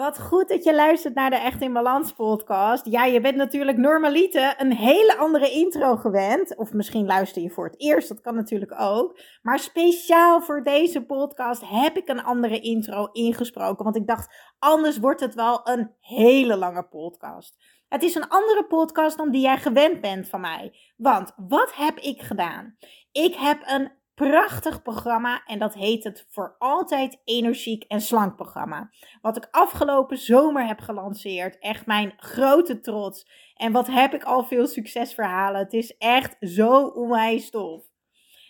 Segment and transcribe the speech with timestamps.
[0.00, 2.86] Wat goed dat je luistert naar de Echt in Balans podcast.
[2.86, 6.56] Ja, je bent natuurlijk normaliter een hele andere intro gewend.
[6.56, 9.20] Of misschien luister je voor het eerst, dat kan natuurlijk ook.
[9.42, 13.84] Maar speciaal voor deze podcast heb ik een andere intro ingesproken.
[13.84, 17.56] Want ik dacht, anders wordt het wel een hele lange podcast.
[17.88, 20.72] Het is een andere podcast dan die jij gewend bent van mij.
[20.96, 22.76] Want wat heb ik gedaan?
[23.12, 23.90] Ik heb een
[24.28, 28.90] prachtig programma en dat heet het Voor Altijd Energiek en Slank programma.
[29.20, 31.58] Wat ik afgelopen zomer heb gelanceerd.
[31.58, 33.30] Echt mijn grote trots.
[33.54, 35.60] En wat heb ik al veel succesverhalen.
[35.60, 37.82] Het is echt zo onwijs tof.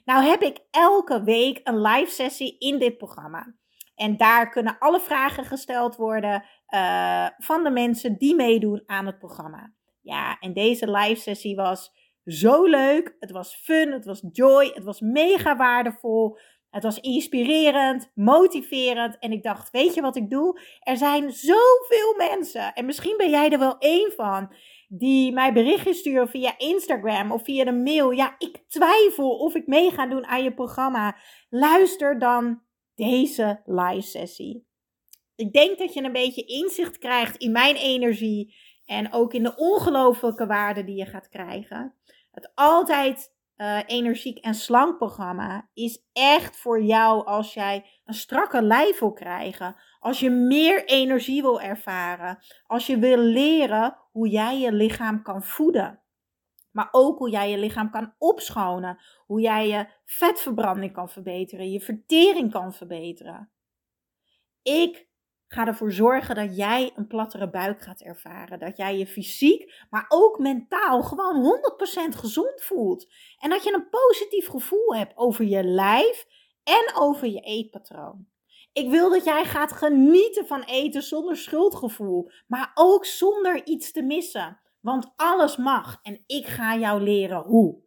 [0.04, 3.54] Nou heb ik elke week een live sessie in dit programma.
[3.94, 9.18] En daar kunnen alle vragen gesteld worden uh, van de mensen die meedoen aan het
[9.18, 9.72] programma.
[10.02, 11.92] Ja, en deze live sessie was
[12.30, 13.16] zo leuk.
[13.18, 16.38] Het was fun, het was joy, het was mega waardevol.
[16.70, 19.18] Het was inspirerend, motiverend.
[19.18, 20.60] En ik dacht, weet je wat ik doe?
[20.80, 24.52] Er zijn zoveel mensen, en misschien ben jij er wel één van,
[24.88, 28.10] die mij berichtjes sturen via Instagram of via de mail.
[28.10, 31.16] Ja, ik twijfel of ik mee ga doen aan je programma.
[31.48, 32.62] Luister dan
[32.94, 34.66] deze live sessie.
[35.36, 39.56] Ik denk dat je een beetje inzicht krijgt in mijn energie en ook in de
[39.56, 41.94] ongelofelijke waarde die je gaat krijgen.
[42.30, 48.62] Het altijd uh, energiek en slank programma is echt voor jou als jij een strakke
[48.62, 49.76] lijf wil krijgen.
[49.98, 52.38] Als je meer energie wil ervaren.
[52.66, 56.02] Als je wil leren hoe jij je lichaam kan voeden.
[56.70, 58.98] Maar ook hoe jij je lichaam kan opschonen.
[59.26, 61.70] Hoe jij je vetverbranding kan verbeteren.
[61.70, 63.50] Je vertering kan verbeteren.
[64.62, 65.09] Ik
[65.52, 68.58] ga ervoor zorgen dat jij een plattere buik gaat ervaren.
[68.58, 71.60] Dat jij je fysiek, maar ook mentaal gewoon
[72.12, 73.12] 100% gezond voelt.
[73.38, 76.26] En dat je een positief gevoel hebt over je lijf
[76.64, 78.26] en over je eetpatroon.
[78.72, 84.02] Ik wil dat jij gaat genieten van eten zonder schuldgevoel, maar ook zonder iets te
[84.02, 84.60] missen.
[84.80, 87.82] Want alles mag en ik ga jou leren hoe.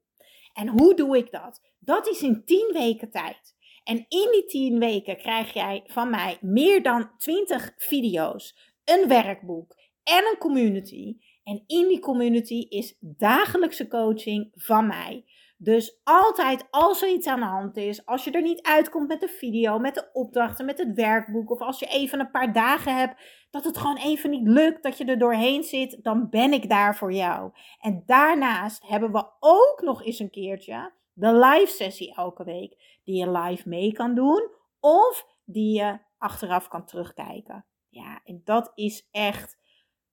[0.54, 1.62] En hoe doe ik dat?
[1.80, 3.53] Dat is in 10 weken tijd.
[3.84, 9.76] En in die 10 weken krijg jij van mij meer dan 20 video's, een werkboek
[10.04, 11.18] en een community.
[11.44, 15.26] En in die community is dagelijkse coaching van mij.
[15.58, 19.22] Dus altijd als er iets aan de hand is, als je er niet uitkomt met
[19.22, 22.98] de video, met de opdrachten, met het werkboek, of als je even een paar dagen
[22.98, 23.22] hebt
[23.52, 26.96] dat het gewoon even niet lukt, dat je er doorheen zit, dan ben ik daar
[26.96, 27.52] voor jou.
[27.80, 33.16] En daarnaast hebben we ook nog eens een keertje de live sessie elke week, die
[33.16, 37.66] je live mee kan doen of die je achteraf kan terugkijken.
[37.90, 39.58] Ja, en dat is echt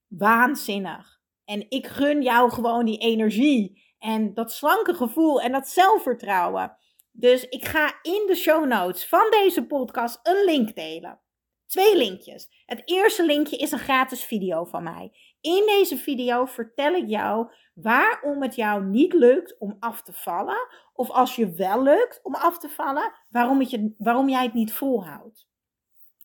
[0.06, 1.20] waanzinnig.
[1.44, 6.76] En ik gun jou gewoon die energie en dat slanke gevoel en dat zelfvertrouwen.
[7.12, 11.20] Dus ik ga in de show notes van deze podcast een link delen.
[11.66, 12.64] Twee linkjes.
[12.66, 15.29] Het eerste linkje is een gratis video van mij.
[15.40, 20.68] In deze video vertel ik jou waarom het jou niet lukt om af te vallen.
[20.92, 24.54] Of als je wel lukt om af te vallen, waarom, het je, waarom jij het
[24.54, 25.48] niet volhoudt.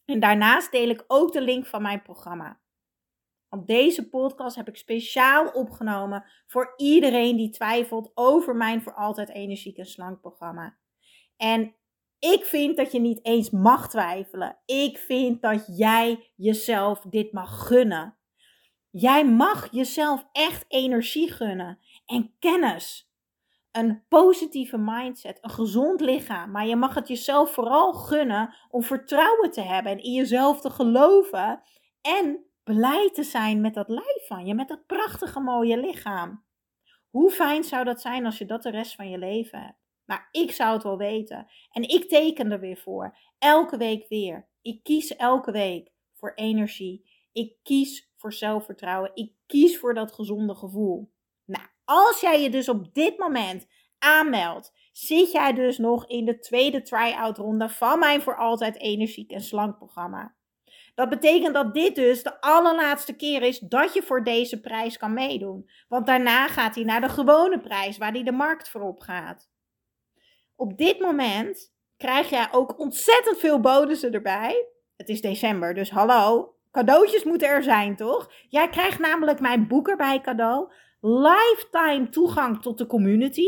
[0.06, 2.59] En daarnaast deel ik ook de link van mijn programma.
[3.50, 9.30] Want deze podcast heb ik speciaal opgenomen voor iedereen die twijfelt over mijn voor altijd
[9.30, 10.78] energiek en slank programma.
[11.38, 11.76] En
[12.20, 14.58] ik vind dat je niet eens mag twijfelen.
[14.66, 18.18] Ik vind dat jij jezelf dit mag gunnen.
[18.98, 23.10] Jij mag jezelf echt energie gunnen en kennis.
[23.72, 26.52] Een positieve mindset, een gezond lichaam.
[26.52, 30.70] Maar je mag het jezelf vooral gunnen om vertrouwen te hebben en in jezelf te
[30.70, 31.62] geloven.
[32.02, 36.44] En blij te zijn met dat lijf van je, met dat prachtige mooie lichaam.
[37.10, 39.80] Hoe fijn zou dat zijn als je dat de rest van je leven hebt?
[40.06, 41.48] Maar ik zou het wel weten.
[41.72, 43.18] En ik teken er weer voor.
[43.38, 44.48] Elke week weer.
[44.62, 47.14] Ik kies elke week voor energie.
[47.32, 49.12] Ik kies voor zelfvertrouwen.
[49.13, 51.12] Ik kies voor dat gezonde gevoel.
[51.46, 53.68] Nou, als jij je dus op dit moment
[54.00, 59.31] aanmeldt, zit jij dus nog in de tweede try-out ronde van mijn voor altijd energiek
[59.31, 60.35] en slank programma.
[60.96, 65.14] Dat betekent dat dit dus de allerlaatste keer is dat je voor deze prijs kan
[65.14, 65.70] meedoen.
[65.88, 69.50] Want daarna gaat hij naar de gewone prijs waar hij de markt voor op gaat.
[70.55, 74.67] Op dit moment krijg jij ook ontzettend veel bonussen erbij.
[74.96, 76.54] Het is december, dus hallo.
[76.76, 78.32] Cadeautjes moeten er zijn, toch?
[78.50, 80.72] Jij krijgt namelijk mijn boek erbij cadeau.
[81.02, 83.48] Lifetime toegang tot de community.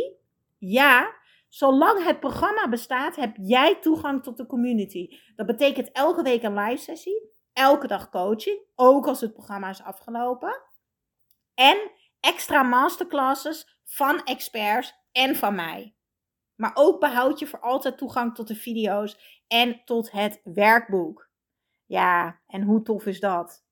[0.57, 1.15] Ja,
[1.49, 5.07] zolang het programma bestaat, heb jij toegang tot de community.
[5.35, 7.21] Dat betekent elke week een live sessie.
[7.53, 10.61] Elke dag coaching, ook als het programma is afgelopen.
[11.53, 15.95] En extra masterclasses van experts en van mij.
[16.55, 21.26] Maar ook behoud je voor altijd toegang tot de video's en tot het werkboek.
[21.87, 23.65] Ja, en hoe tof is dat?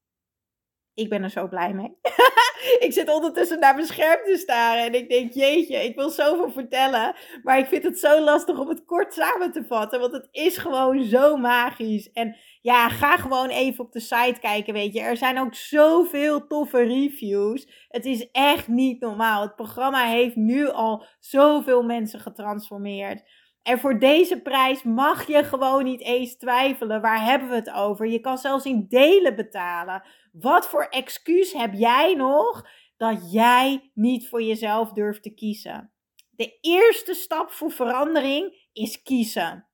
[0.93, 1.97] Ik ben er zo blij mee.
[2.85, 6.51] ik zit ondertussen naar mijn scherm te staren en ik denk, jeetje, ik wil zoveel
[6.51, 7.15] vertellen.
[7.43, 10.57] Maar ik vind het zo lastig om het kort samen te vatten, want het is
[10.57, 12.11] gewoon zo magisch.
[12.11, 15.01] En ja, ga gewoon even op de site kijken, weet je.
[15.01, 17.85] Er zijn ook zoveel toffe reviews.
[17.87, 19.41] Het is echt niet normaal.
[19.41, 23.23] Het programma heeft nu al zoveel mensen getransformeerd.
[23.65, 27.01] En voor deze prijs mag je gewoon niet eens twijfelen.
[27.01, 28.07] Waar hebben we het over?
[28.07, 30.03] Je kan zelfs in delen betalen.
[30.31, 35.93] Wat voor excuus heb jij nog dat jij niet voor jezelf durft te kiezen?
[36.29, 39.67] De eerste stap voor verandering is kiezen.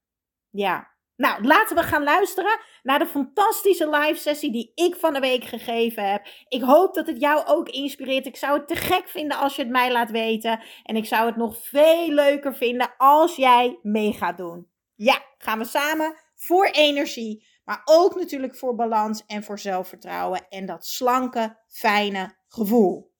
[0.49, 0.90] Ja.
[1.21, 5.43] Nou, laten we gaan luisteren naar de fantastische live sessie die ik van de week
[5.43, 6.27] gegeven heb.
[6.47, 8.25] Ik hoop dat het jou ook inspireert.
[8.25, 10.63] Ik zou het te gek vinden als je het mij laat weten.
[10.83, 14.67] En ik zou het nog veel leuker vinden als jij mee gaat doen.
[14.95, 17.47] Ja, gaan we samen voor energie.
[17.65, 20.47] Maar ook natuurlijk voor balans en voor zelfvertrouwen.
[20.49, 23.13] En dat slanke, fijne gevoel.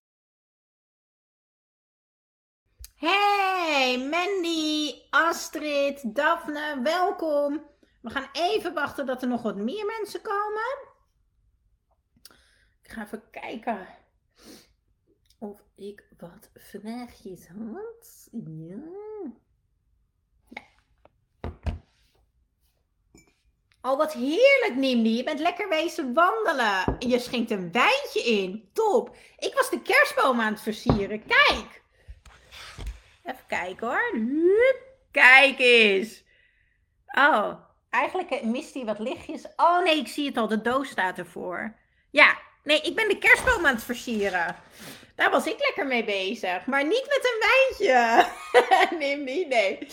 [2.95, 7.69] Hey, Mandy, Astrid, Daphne, welkom.
[8.01, 10.89] We gaan even wachten dat er nog wat meer mensen komen.
[12.81, 13.87] Ik ga even kijken
[15.39, 18.29] of ik wat vraagjes had.
[18.31, 19.09] Ja.
[23.81, 25.17] Oh, wat heerlijk, Nimdi.
[25.17, 26.95] Je bent lekker wezen wandelen.
[26.99, 28.69] Je schenkt een wijntje in.
[28.73, 29.15] Top.
[29.37, 31.25] Ik was de kerstboom aan het versieren.
[31.25, 31.81] Kijk.
[33.23, 34.19] Even kijken hoor.
[35.11, 36.23] Kijk eens.
[37.05, 37.53] Oh,
[37.91, 39.45] Eigenlijk mist hij wat lichtjes.
[39.55, 40.47] Oh nee, ik zie het al.
[40.47, 41.73] De doos staat ervoor.
[42.09, 44.55] Ja, nee, ik ben de kerstboom aan het versieren.
[45.15, 46.65] Daar was ik lekker mee bezig.
[46.65, 48.25] Maar niet met een wijntje.
[49.05, 49.87] Neem niet, nee.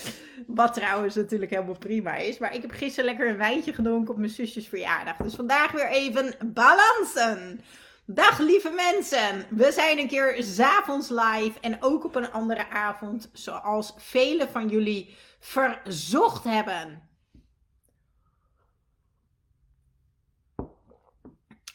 [0.47, 2.39] Wat trouwens natuurlijk helemaal prima is.
[2.39, 5.17] Maar ik heb gisteren lekker een wijntje gedronken op mijn zusjes verjaardag.
[5.17, 7.61] Dus vandaag weer even balansen.
[8.05, 9.47] Dag lieve mensen.
[9.51, 11.61] We zijn een keer s'avonds live.
[11.61, 13.31] En ook op een andere avond.
[13.33, 17.08] Zoals velen van jullie verzocht hebben.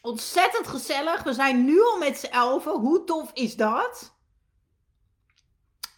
[0.05, 1.23] Ontzettend gezellig.
[1.23, 2.79] We zijn nu al met z'n elfen.
[2.79, 4.15] Hoe tof is dat?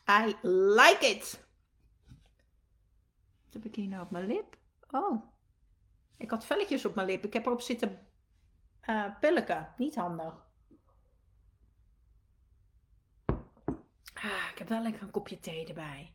[0.10, 1.46] I like it.
[3.44, 4.58] Wat heb ik hier nou op mijn lip?
[4.92, 5.24] Oh.
[6.18, 7.26] Ik had velletjes op mijn lip.
[7.26, 8.08] Ik heb erop zitten
[8.90, 9.62] uh.
[9.78, 10.34] Niet handig.
[14.14, 16.14] Ah, ik heb wel lekker een kopje thee erbij.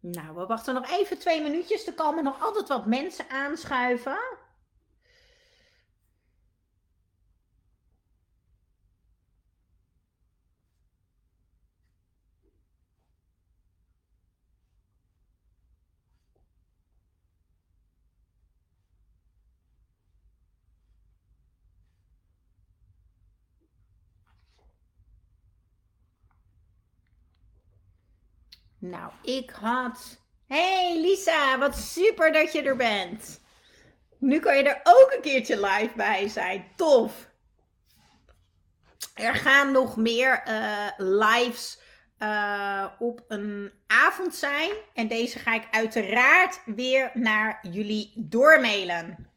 [0.00, 1.86] Nou, we wachten nog even twee minuutjes.
[1.86, 4.42] Er komen nog altijd wat mensen aanschuiven.
[28.84, 30.18] Nou, ik had.
[30.46, 33.40] Hey Lisa, wat super dat je er bent.
[34.18, 36.66] Nu kan je er ook een keertje live bij zijn.
[36.76, 37.28] Tof.
[39.14, 41.78] Er gaan nog meer uh, lives
[42.18, 44.70] uh, op een avond zijn.
[44.94, 49.30] En deze ga ik uiteraard weer naar jullie doormailen.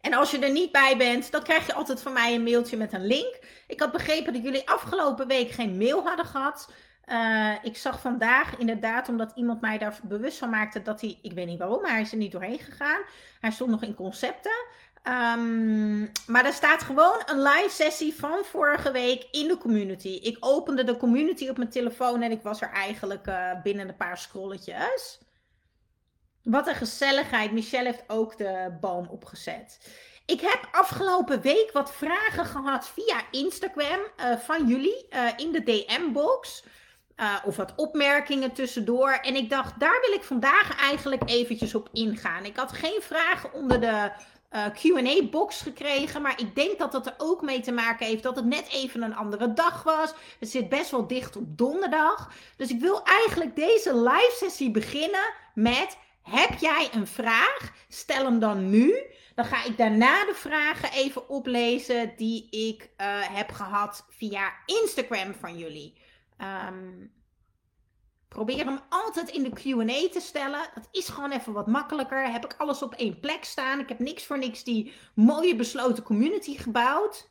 [0.00, 2.76] En als je er niet bij bent, dan krijg je altijd van mij een mailtje
[2.76, 3.38] met een link.
[3.66, 6.68] Ik had begrepen dat jullie afgelopen week geen mail hadden gehad.
[7.12, 11.32] Uh, ik zag vandaag inderdaad, omdat iemand mij daar bewust van maakte dat hij, ik
[11.32, 13.02] weet niet waarom, maar hij is er niet doorheen gegaan.
[13.40, 14.66] Hij stond nog in concepten.
[15.04, 20.08] Um, maar er staat gewoon een live sessie van vorige week in de community.
[20.08, 23.96] Ik opende de community op mijn telefoon en ik was er eigenlijk uh, binnen een
[23.96, 25.18] paar scrolletjes.
[26.42, 27.52] Wat een gezelligheid.
[27.52, 29.78] Michelle heeft ook de boom opgezet.
[30.26, 36.64] Ik heb afgelopen week wat vragen gehad via Instagram uh, van jullie in de DM-box.
[37.22, 39.10] Uh, of wat opmerkingen tussendoor.
[39.10, 42.44] En ik dacht, daar wil ik vandaag eigenlijk eventjes op ingaan.
[42.44, 44.10] Ik had geen vragen onder de
[44.52, 46.22] uh, QA-box gekregen.
[46.22, 49.02] Maar ik denk dat dat er ook mee te maken heeft dat het net even
[49.02, 50.12] een andere dag was.
[50.38, 52.32] Het zit best wel dicht op donderdag.
[52.56, 57.72] Dus ik wil eigenlijk deze live sessie beginnen met: Heb jij een vraag?
[57.88, 58.94] Stel hem dan nu.
[59.34, 65.34] Dan ga ik daarna de vragen even oplezen die ik uh, heb gehad via Instagram
[65.40, 66.01] van jullie.
[66.42, 67.12] Um,
[68.28, 70.70] probeer hem altijd in de QA te stellen.
[70.74, 72.32] Dat is gewoon even wat makkelijker.
[72.32, 73.80] Heb ik alles op één plek staan.
[73.80, 77.30] Ik heb niks voor niks die mooie besloten community gebouwd.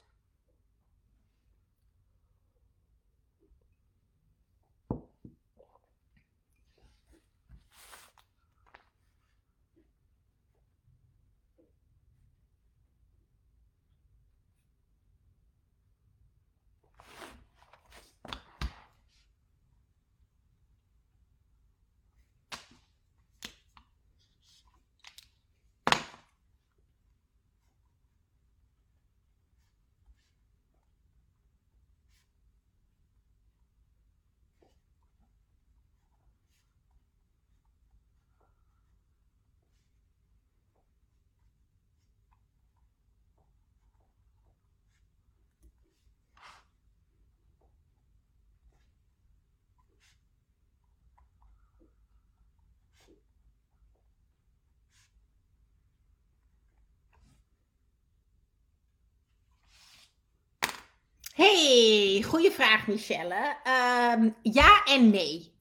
[61.61, 63.55] Hey, goede vraag Michelle.
[63.63, 65.53] Ehm, ja en nee.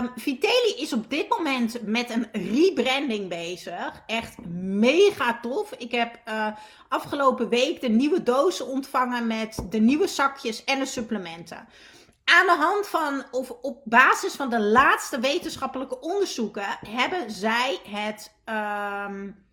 [0.00, 4.02] Um, Vitelli is op dit moment met een rebranding bezig.
[4.06, 5.72] Echt mega tof.
[5.72, 6.48] Ik heb uh,
[6.88, 11.68] afgelopen week de nieuwe dozen ontvangen met de nieuwe zakjes en de supplementen.
[12.24, 18.32] Aan de hand van, of op basis van de laatste wetenschappelijke onderzoeken, hebben zij het
[19.08, 19.45] um,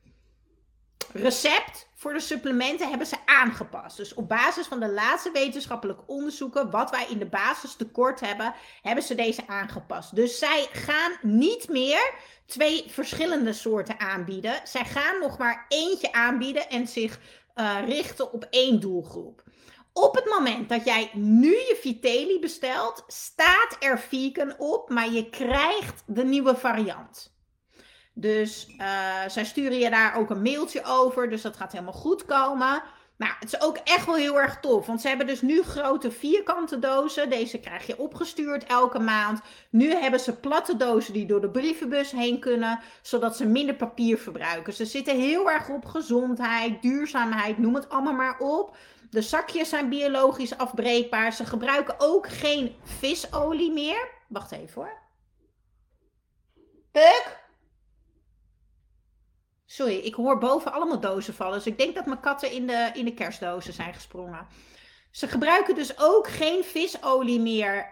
[1.12, 3.98] recept voor de supplementen hebben ze aangepast.
[3.98, 8.54] Dus op basis van de laatste wetenschappelijke onderzoeken, wat wij in de basis tekort hebben,
[8.82, 10.16] hebben ze deze aangepast.
[10.16, 12.14] Dus zij gaan niet meer
[12.46, 14.62] twee verschillende soorten aanbieden.
[14.64, 17.20] Zij gaan nog maar eentje aanbieden en zich
[17.56, 19.44] uh, richten op één doelgroep.
[19.94, 25.30] Op het moment dat jij nu je Vitelli bestelt, staat er vegan op, maar je
[25.30, 27.33] krijgt de nieuwe variant.
[28.14, 31.30] Dus uh, zij sturen je daar ook een mailtje over.
[31.30, 32.84] Dus dat gaat helemaal goed komen.
[33.18, 34.86] Nou, het is ook echt wel heel erg tof.
[34.86, 37.30] Want ze hebben dus nu grote vierkante dozen.
[37.30, 39.42] Deze krijg je opgestuurd elke maand.
[39.70, 42.80] Nu hebben ze platte dozen die door de brievenbus heen kunnen.
[43.02, 44.74] Zodat ze minder papier verbruiken.
[44.74, 48.78] Ze zitten heel erg op gezondheid, duurzaamheid, noem het allemaal maar op.
[49.10, 51.34] De zakjes zijn biologisch afbreekbaar.
[51.34, 54.08] Ze gebruiken ook geen visolie meer.
[54.28, 55.02] Wacht even hoor.
[56.92, 57.43] Puk?
[59.74, 61.54] Sorry, ik hoor boven allemaal dozen vallen.
[61.54, 64.48] Dus ik denk dat mijn katten in de, in de kerstdozen zijn gesprongen.
[65.12, 67.88] Ze gebruiken dus ook geen visolie meer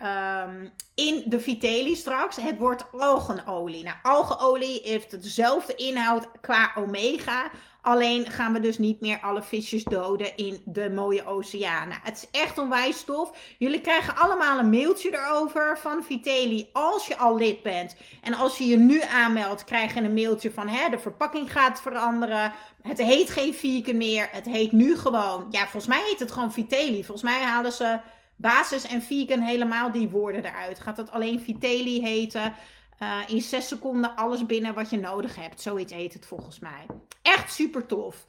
[0.46, 2.36] um, in de Vitelli straks.
[2.36, 3.84] Het wordt algenolie.
[3.84, 7.52] Nou, algenolie heeft dezelfde inhoud qua omega.
[7.82, 11.88] Alleen gaan we dus niet meer alle visjes doden in de mooie oceaan.
[11.88, 13.38] Nou, het is echt onwijs tof.
[13.58, 17.96] Jullie krijgen allemaal een mailtje erover van Vitelli als je al lid bent.
[18.22, 21.82] En als je je nu aanmeldt, krijg je een mailtje van hè, de verpakking gaat
[21.82, 22.54] veranderen.
[22.82, 24.30] Het heet geen vegan meer.
[24.32, 27.04] Het heet nu gewoon, ja, volgens mij heet het gewoon Vitelli.
[27.04, 28.00] Volgens mij halen ze
[28.36, 30.80] basis en vegan helemaal die woorden eruit.
[30.80, 32.54] Gaat het alleen Vitelli heten?
[33.03, 35.62] Uh, in zes seconden alles binnen wat je nodig hebt.
[35.62, 36.86] Zoiets heet het volgens mij.
[37.22, 38.25] Echt super tof.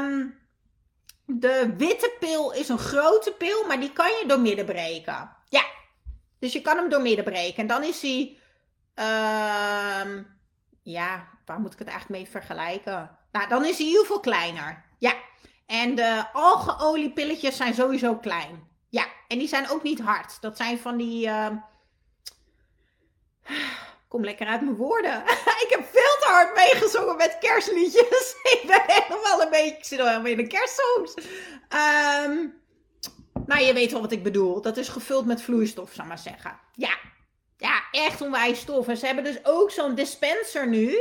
[0.00, 0.38] Um,
[1.24, 5.36] de witte pil is een grote pil, maar die kan je door midden breken.
[5.48, 5.64] Ja,
[6.38, 7.56] dus je kan hem door midden breken.
[7.56, 8.38] En dan is hij,
[10.02, 10.38] um,
[10.82, 13.18] ja, waar moet ik het eigenlijk mee vergelijken?
[13.32, 14.84] Nou, dan is hij heel veel kleiner.
[14.98, 15.14] Ja,
[15.66, 18.66] en de algeoliepilletjes zijn sowieso klein.
[18.88, 20.40] Ja, en die zijn ook niet hard.
[20.40, 21.26] Dat zijn van die...
[21.26, 21.46] Uh,
[24.08, 25.22] kom lekker uit mijn woorden.
[25.64, 28.34] ik heb veel te hard meegezongen met kerstliedjes.
[28.54, 31.14] ik ben helemaal een beetje, ik al helemaal in een kerstsongs.
[32.24, 32.54] Um,
[33.46, 34.60] nou, je weet wel wat ik bedoel.
[34.60, 36.60] Dat is gevuld met vloeistof, zou maar zeggen.
[36.74, 36.98] Ja,
[37.56, 38.88] ja, echt onwijs stof.
[38.88, 40.98] En ze hebben dus ook zo'n dispenser nu.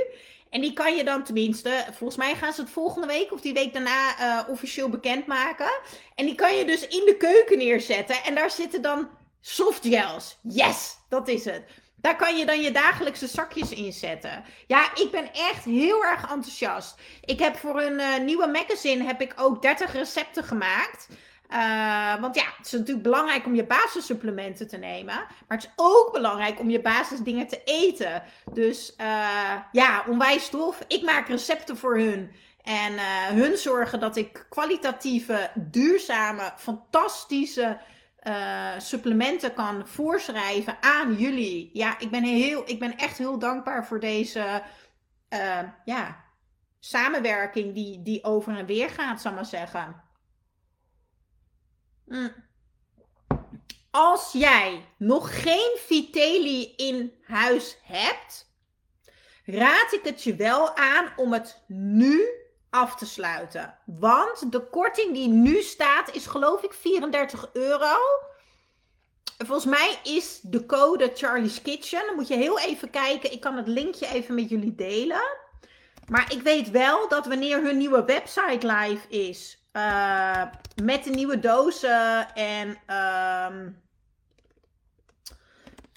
[0.50, 3.54] En die kan je dan tenminste, volgens mij gaan ze het volgende week of die
[3.54, 5.80] week daarna uh, officieel bekendmaken.
[6.16, 8.24] En die kan je dus in de keuken neerzetten.
[8.24, 9.10] En daar zitten dan
[9.42, 10.38] softgels.
[10.42, 11.63] Yes, dat is het.
[12.01, 14.44] Daar kan je dan je dagelijkse zakjes in zetten.
[14.68, 17.00] Ja, ik ben echt heel erg enthousiast.
[17.22, 21.08] Ik heb voor een uh, nieuwe magazine heb ik ook 30 recepten gemaakt.
[21.50, 25.16] Uh, want ja, het is natuurlijk belangrijk om je basissupplementen te nemen.
[25.16, 28.24] Maar het is ook belangrijk om je basisdingen te eten.
[28.54, 30.80] Dus uh, ja, onwijs tof.
[30.88, 32.32] Ik maak recepten voor hun.
[32.63, 32.94] En
[33.36, 37.77] hun zorgen dat ik kwalitatieve, duurzame, fantastische
[38.27, 41.69] uh, supplementen kan voorschrijven aan jullie.
[41.74, 44.63] Ja, ik ben, heel, ik ben echt heel dankbaar voor deze
[45.29, 46.25] uh, ja,
[46.79, 50.03] samenwerking die, die over en weer gaat, zal ik maar zeggen.
[52.05, 52.31] Mm.
[53.91, 58.51] Als jij nog geen Vitelli in huis hebt,
[59.46, 62.29] raad ik het je wel aan om het nu
[62.70, 63.78] af te sluiten.
[63.86, 67.96] Want de korting die nu staat is geloof ik 34 euro.
[69.38, 72.06] Volgens mij is de code Charlie's Kitchen.
[72.06, 73.32] Dan moet je heel even kijken.
[73.32, 75.38] Ik kan het linkje even met jullie delen.
[76.08, 79.66] Maar ik weet wel dat wanneer hun nieuwe website live is.
[79.74, 80.44] Uh,
[80.84, 82.78] met de nieuwe dozen en...
[82.90, 83.48] Uh,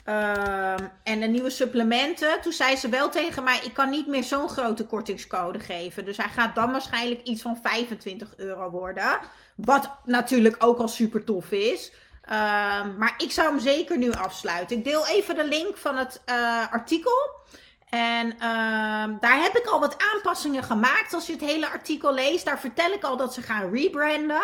[0.09, 2.41] Uh, en de nieuwe supplementen.
[2.41, 6.05] Toen zei ze wel tegen mij: ik kan niet meer zo'n grote kortingscode geven.
[6.05, 9.19] Dus hij gaat dan waarschijnlijk iets van 25 euro worden.
[9.55, 11.93] Wat natuurlijk ook al super tof is.
[12.25, 12.33] Uh,
[12.99, 14.77] maar ik zou hem zeker nu afsluiten.
[14.77, 17.39] Ik deel even de link van het uh, artikel.
[17.91, 21.15] En ehm, daar heb ik al wat aanpassingen gemaakt.
[21.15, 24.43] Als je het hele artikel leest, daar vertel ik al dat ze gaan rebranden.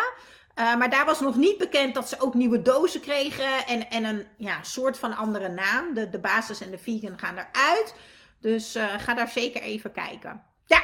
[0.59, 4.03] Uh, maar daar was nog niet bekend dat ze ook nieuwe dozen kregen en, en
[4.03, 5.93] een ja, soort van andere naam.
[5.93, 7.95] De, de basis en de vegan gaan eruit.
[8.39, 10.43] Dus uh, ga daar zeker even kijken.
[10.65, 10.81] Ja.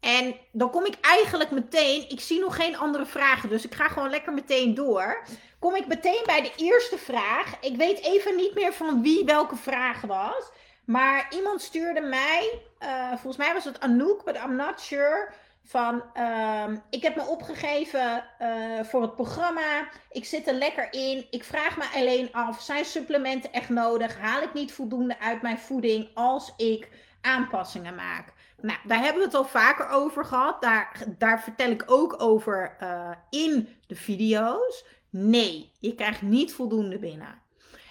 [0.00, 3.88] En dan kom ik eigenlijk meteen, ik zie nog geen andere vragen, dus ik ga
[3.88, 5.22] gewoon lekker meteen door.
[5.58, 7.54] Kom ik meteen bij de eerste vraag.
[7.60, 10.50] Ik weet even niet meer van wie welke vraag was.
[10.84, 15.32] Maar iemand stuurde mij, uh, volgens mij was het Anouk, but I'm not sure.
[15.64, 19.88] Van, uh, ik heb me opgegeven uh, voor het programma.
[20.10, 21.26] Ik zit er lekker in.
[21.30, 24.18] Ik vraag me alleen af, zijn supplementen echt nodig?
[24.18, 26.88] Haal ik niet voldoende uit mijn voeding als ik
[27.20, 28.32] aanpassingen maak?
[28.60, 30.62] Nou, daar hebben we het al vaker over gehad.
[30.62, 34.84] Daar, daar vertel ik ook over uh, in de video's.
[35.10, 37.40] Nee, je krijgt niet voldoende binnen.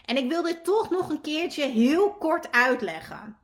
[0.06, 3.38] En ik wil dit toch nog een keertje heel kort uitleggen.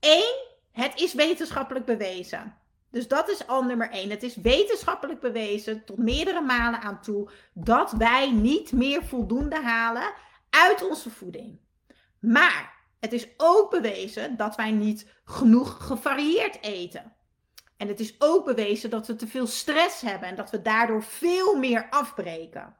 [0.00, 0.34] Eén,
[0.72, 2.57] het is wetenschappelijk bewezen.
[2.90, 4.10] Dus dat is al nummer één.
[4.10, 10.12] Het is wetenschappelijk bewezen tot meerdere malen aan toe dat wij niet meer voldoende halen
[10.50, 11.58] uit onze voeding.
[12.20, 17.12] Maar het is ook bewezen dat wij niet genoeg gevarieerd eten.
[17.76, 21.02] En het is ook bewezen dat we te veel stress hebben en dat we daardoor
[21.02, 22.76] veel meer afbreken.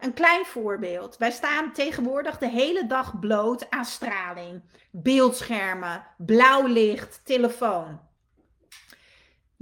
[0.00, 1.16] Een klein voorbeeld.
[1.16, 4.62] Wij staan tegenwoordig de hele dag bloot aan straling.
[4.90, 8.00] Beeldschermen, blauw licht, telefoon.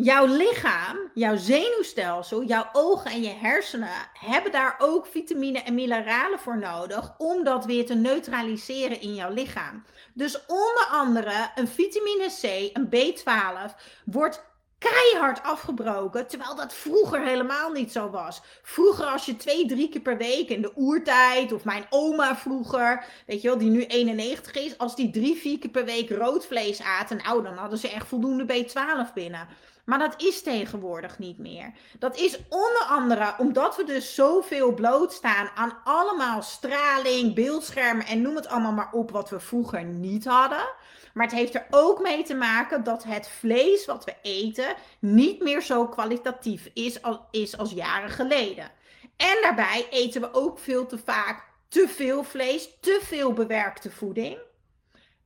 [0.00, 6.38] Jouw lichaam, jouw zenuwstelsel, jouw ogen en je hersenen hebben daar ook vitamine en mineralen
[6.38, 9.85] voor nodig om dat weer te neutraliseren in jouw lichaam.
[10.12, 14.44] Dus onder andere een vitamine C, een B12, wordt
[14.79, 18.40] keihard afgebroken, terwijl dat vroeger helemaal niet zo was.
[18.62, 23.05] Vroeger als je twee, drie keer per week in de oertijd, of mijn oma vroeger,
[23.27, 26.46] weet je wel, die nu 91 is, als die drie, vier keer per week rood
[26.46, 29.49] vlees aten, nou dan hadden ze echt voldoende B12 binnen.
[29.88, 31.72] Maar dat is tegenwoordig niet meer.
[31.98, 38.37] Dat is onder andere omdat we dus zoveel blootstaan aan allemaal straling, beeldschermen en noem
[38.37, 40.68] het allemaal maar op wat we vroeger niet hadden.
[41.14, 45.42] Maar het heeft er ook mee te maken dat het vlees wat we eten niet
[45.42, 48.70] meer zo kwalitatief is als, is als jaren geleden.
[49.16, 54.38] En daarbij eten we ook veel te vaak te veel vlees, te veel bewerkte voeding.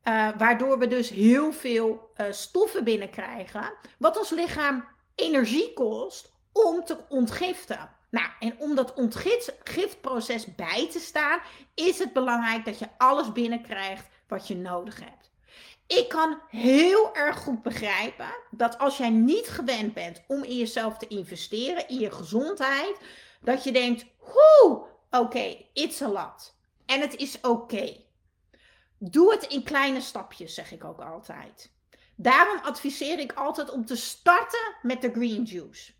[0.05, 4.85] Uh, waardoor we dus heel veel uh, stoffen binnenkrijgen, wat ons lichaam
[5.15, 7.91] energie kost om te ontgiften.
[8.11, 11.41] Nou, en om dat ontgiftproces bij te staan,
[11.75, 15.31] is het belangrijk dat je alles binnenkrijgt wat je nodig hebt.
[15.87, 20.99] Ik kan heel erg goed begrijpen dat als jij niet gewend bent om in jezelf
[20.99, 22.97] te investeren, in je gezondheid,
[23.41, 24.07] dat je denkt,
[24.61, 26.55] oké, okay, it's a lot.
[26.87, 27.97] En het is oké.
[29.05, 31.71] Doe het in kleine stapjes, zeg ik ook altijd.
[32.15, 35.93] Daarom adviseer ik altijd om te starten met de green juice.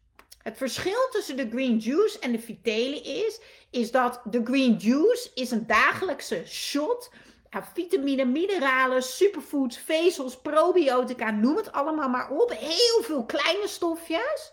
[0.43, 5.31] Het verschil tussen de green juice en de Vitelli is, is dat de green juice
[5.35, 7.11] is een dagelijkse shot
[7.51, 12.51] aan vitamine, mineralen, superfoods, vezels, probiotica, noem het allemaal maar op.
[12.51, 14.53] Heel veel kleine stofjes.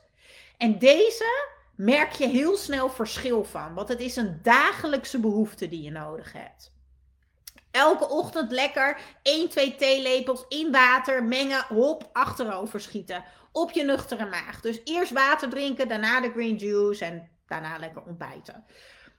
[0.58, 5.82] En deze merk je heel snel verschil van, want het is een dagelijkse behoefte die
[5.82, 6.78] je nodig hebt.
[7.72, 13.24] Elke ochtend lekker 1, 2 theelepels in water mengen, hop, achterover schieten.
[13.52, 14.62] Op je nuchtere maag.
[14.62, 18.66] Dus eerst water drinken, daarna de green juice en daarna lekker ontbijten.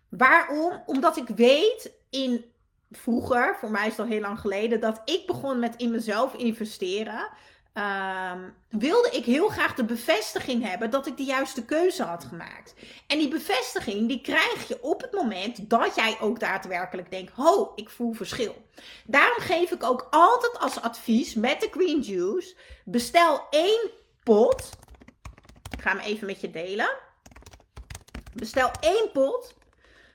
[0.09, 0.83] Waarom?
[0.87, 2.45] Omdat ik weet in
[2.91, 6.35] vroeger, voor mij is het al heel lang geleden, dat ik begon met in mezelf
[6.35, 7.29] investeren.
[7.75, 12.75] Um, wilde ik heel graag de bevestiging hebben dat ik de juiste keuze had gemaakt.
[13.07, 17.73] En die bevestiging die krijg je op het moment dat jij ook daadwerkelijk denkt: ho,
[17.75, 18.65] ik voel verschil.
[19.05, 23.91] Daarom geef ik ook altijd als advies met de green juice: bestel één
[24.23, 24.71] pot.
[25.71, 26.97] Ik ga hem even met je delen.
[28.33, 29.55] Bestel één pot.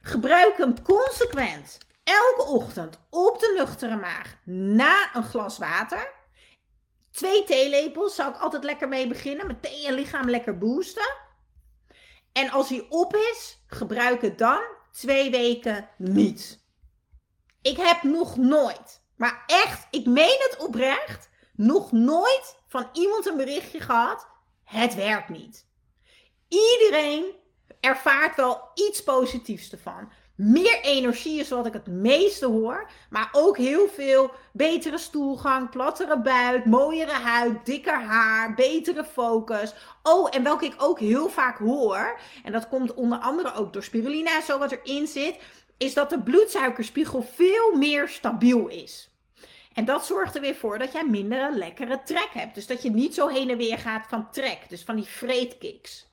[0.02, 6.15] Gebruik hem consequent elke ochtend op de nuchtere maag na een glas water.
[7.16, 9.48] Twee theelepels zou ik altijd lekker mee beginnen.
[9.48, 11.16] Meteen je lichaam lekker boosten.
[12.32, 16.64] En als hij op is, gebruik het dan twee weken niet.
[17.62, 23.38] Ik heb nog nooit, maar echt, ik meen het oprecht, nog nooit van iemand een
[23.38, 24.28] berichtje gehad.
[24.64, 25.68] Het werkt niet.
[26.48, 27.36] Iedereen
[27.80, 30.12] ervaart wel iets positiefs ervan.
[30.36, 32.90] Meer energie is wat ik het meeste hoor.
[33.10, 39.74] Maar ook heel veel betere stoelgang, plattere buik, mooiere huid, dikker haar, betere focus.
[40.04, 43.84] Oh, en welke ik ook heel vaak hoor, en dat komt onder andere ook door
[43.84, 45.38] spirulina, zo wat erin zit,
[45.78, 49.10] is dat de bloedsuikerspiegel veel meer stabiel is.
[49.74, 52.56] En dat zorgt er weer voor dat jij minder lekkere trek hebt.
[52.56, 54.60] Dus dat je niet zo heen en weer gaat van trek.
[54.70, 56.08] Dus van die vreetkicks.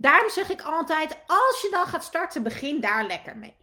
[0.00, 3.56] Daarom zeg ik altijd, als je dan gaat starten, begin daar lekker mee.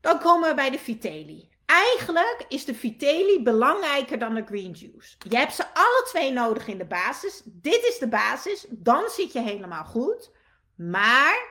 [0.00, 1.50] Dan komen we bij de Vitelli.
[1.66, 5.16] eigenlijk is de Vitelli belangrijker dan de green juice.
[5.28, 7.42] Je hebt ze alle twee nodig in de basis.
[7.44, 8.66] Dit is de basis.
[8.68, 10.30] Dan zit je helemaal goed.
[10.74, 11.48] Maar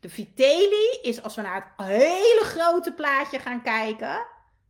[0.00, 4.26] de Vitelli is, als we naar het hele grote plaatje gaan kijken.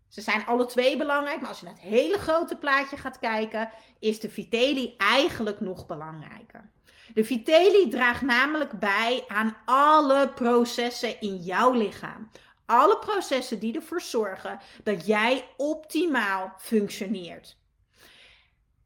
[0.08, 3.70] Ze zijn alle twee belangrijk, maar als je naar het hele grote plaatje gaat kijken,
[3.98, 6.70] is de Vitelli eigenlijk nog belangrijker.
[7.14, 12.30] De Vitelli draagt namelijk bij aan alle processen in jouw lichaam.
[12.66, 17.56] Alle processen die ervoor zorgen dat jij optimaal functioneert.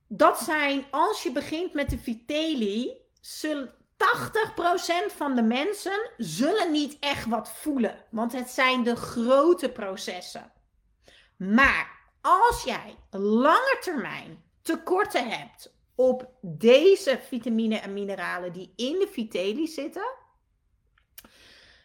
[0.06, 2.96] Dat zijn, als je begint met de Vitelli,
[5.10, 8.04] 80% van de mensen zullen niet echt wat voelen.
[8.10, 10.52] Want het zijn de grote processen.
[11.36, 19.08] Maar als jij lange termijn tekorten hebt op deze vitamine en mineralen die in de
[19.10, 20.14] Vitelli zitten,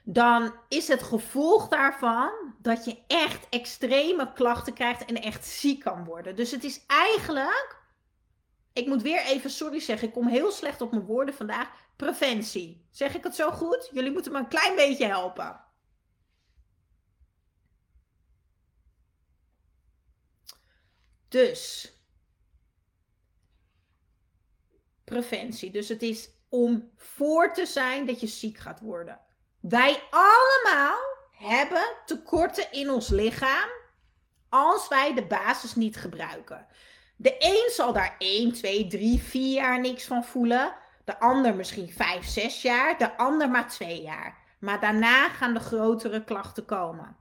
[0.04, 6.06] dan is het gevolg daarvan dat je echt extreme klachten krijgt en echt ziek kan
[6.06, 6.36] worden.
[6.36, 7.78] Dus het is eigenlijk,
[8.74, 12.88] ik moet weer even sorry zeggen, ik kom heel slecht op mijn woorden vandaag, preventie.
[12.92, 13.90] Zeg ik het zo goed?
[13.94, 15.62] Jullie moeten me een klein beetje helpen.
[21.28, 21.93] Dus,
[25.04, 25.72] preventie.
[25.72, 29.20] Dus het is om voor te zijn dat je ziek gaat worden.
[29.60, 31.00] Wij allemaal
[31.32, 33.70] hebben tekorten in ons lichaam
[34.50, 36.66] als wij de basis niet gebruiken.
[37.16, 40.76] De een zal daar 1, 2, 3, 4 jaar niks van voelen.
[41.06, 42.98] De ander misschien 5, 6 jaar.
[42.98, 44.38] De ander maar 2 jaar.
[44.60, 47.16] Maar daarna gaan de grotere klachten komen.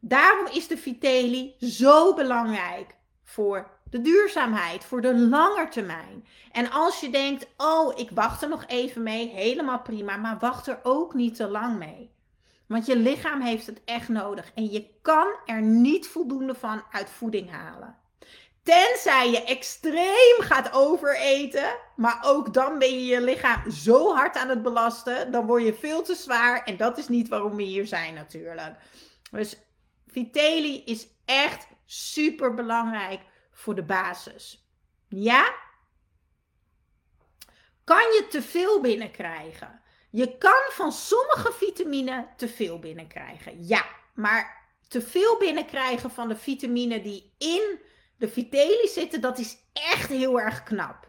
[0.00, 6.26] Daarom is de Vitelli zo belangrijk voor de duurzaamheid, voor de lange termijn.
[6.52, 10.66] En als je denkt, oh, ik wacht er nog even mee, helemaal prima, maar wacht
[10.66, 12.10] er ook niet te lang mee.
[12.66, 17.10] Want je lichaam heeft het echt nodig en je kan er niet voldoende van uit
[17.10, 17.96] voeding halen.
[18.62, 24.48] Tenzij je extreem gaat overeten, maar ook dan ben je je lichaam zo hard aan
[24.48, 27.86] het belasten, dan word je veel te zwaar en dat is niet waarom we hier
[27.86, 28.76] zijn natuurlijk.
[29.30, 29.56] Dus
[30.06, 33.20] Vitelli is echt super belangrijk
[33.58, 34.68] voor de basis.
[35.08, 35.54] Ja?
[37.84, 39.80] Kan je te veel binnenkrijgen?
[40.10, 43.66] Je kan van sommige vitamine te veel binnenkrijgen.
[43.66, 47.80] Ja, maar te veel binnenkrijgen van de vitamine die in
[48.16, 51.08] de Vitelli zitten, dat is echt heel erg knap.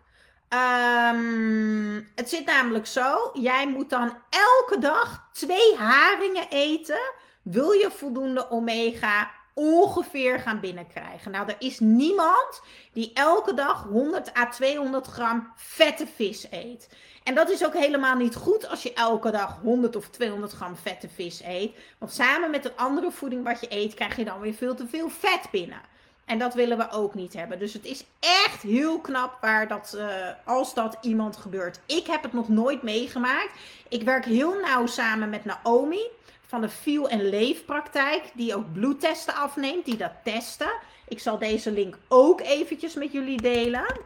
[1.14, 7.14] Um, het zit namelijk zo: jij moet dan elke dag twee haringen eten.
[7.44, 11.32] Wil je voldoende omega ongeveer gaan binnenkrijgen.
[11.32, 12.62] Nou, er is niemand
[12.94, 16.90] die elke dag 100 à 200 gram vette vis eet.
[17.24, 20.76] En dat is ook helemaal niet goed als je elke dag 100 of 200 gram
[20.76, 21.76] vette vis eet.
[21.98, 24.88] Want samen met de andere voeding wat je eet, krijg je dan weer veel te
[24.88, 25.82] veel vet binnen.
[26.26, 27.60] En dat willen we ook niet hebben.
[27.60, 30.06] Dus het is echt heel knap waar dat, uh,
[30.46, 31.80] als dat iemand gebeurt.
[31.86, 33.54] Ik heb het nog nooit meegemaakt.
[33.88, 36.02] Ik werk heel nauw samen met Naomi
[36.50, 40.72] van de Feel en Leefpraktijk, die ook bloedtesten afneemt, die dat testen.
[41.08, 44.00] Ik zal deze link ook eventjes met jullie delen.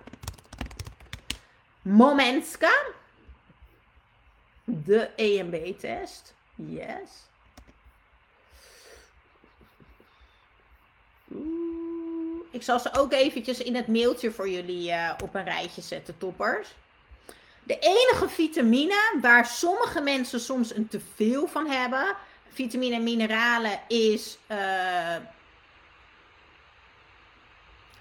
[1.81, 2.71] Momenska,
[4.63, 6.33] de EMB-test.
[6.55, 7.09] Yes.
[12.51, 16.17] Ik zal ze ook eventjes in het mailtje voor jullie uh, op een rijtje zetten,
[16.17, 16.75] toppers.
[17.63, 22.15] De enige vitamine waar sommige mensen soms een teveel van hebben,
[22.53, 24.37] vitamine en mineralen is.
[24.51, 25.15] Uh...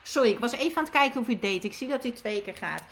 [0.03, 1.65] Sorry, ik was even aan het kijken hoe het deed.
[1.65, 2.83] Ik zie dat hij twee keer gaat.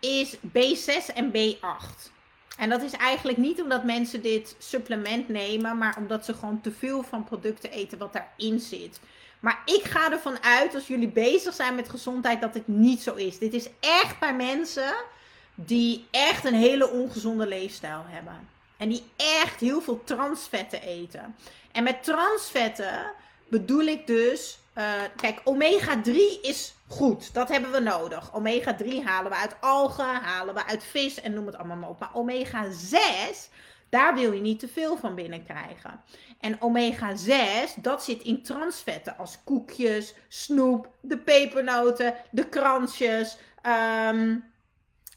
[0.00, 2.10] Is B6 en B8.
[2.56, 6.72] En dat is eigenlijk niet omdat mensen dit supplement nemen, maar omdat ze gewoon te
[6.72, 9.00] veel van producten eten wat daarin zit.
[9.40, 13.14] Maar ik ga ervan uit, als jullie bezig zijn met gezondheid, dat het niet zo
[13.14, 13.38] is.
[13.38, 14.94] Dit is echt bij mensen
[15.54, 18.48] die echt een hele ongezonde leefstijl hebben.
[18.80, 21.36] En die echt heel veel transvetten eten.
[21.72, 23.12] En met transvetten
[23.48, 24.58] bedoel ik dus.
[24.78, 27.34] Uh, kijk, omega 3 is goed.
[27.34, 28.34] Dat hebben we nodig.
[28.34, 31.88] Omega 3 halen we uit algen, halen we uit vis en noem het allemaal maar
[31.88, 31.98] op.
[31.98, 33.48] Maar omega 6,
[33.88, 36.00] daar wil je niet te veel van binnenkrijgen.
[36.40, 43.36] En omega 6, dat zit in transvetten als koekjes, snoep, de pepernoten, de kransjes,
[44.12, 44.44] um,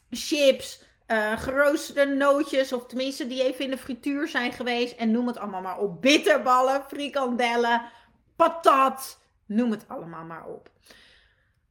[0.10, 0.82] chips,
[1.14, 4.96] uh, geroosterde nootjes, of tenminste die even in de frituur zijn geweest.
[4.96, 6.02] En noem het allemaal maar op.
[6.02, 7.82] Bitterballen, frikandellen,
[8.36, 10.70] patat, noem het allemaal maar op.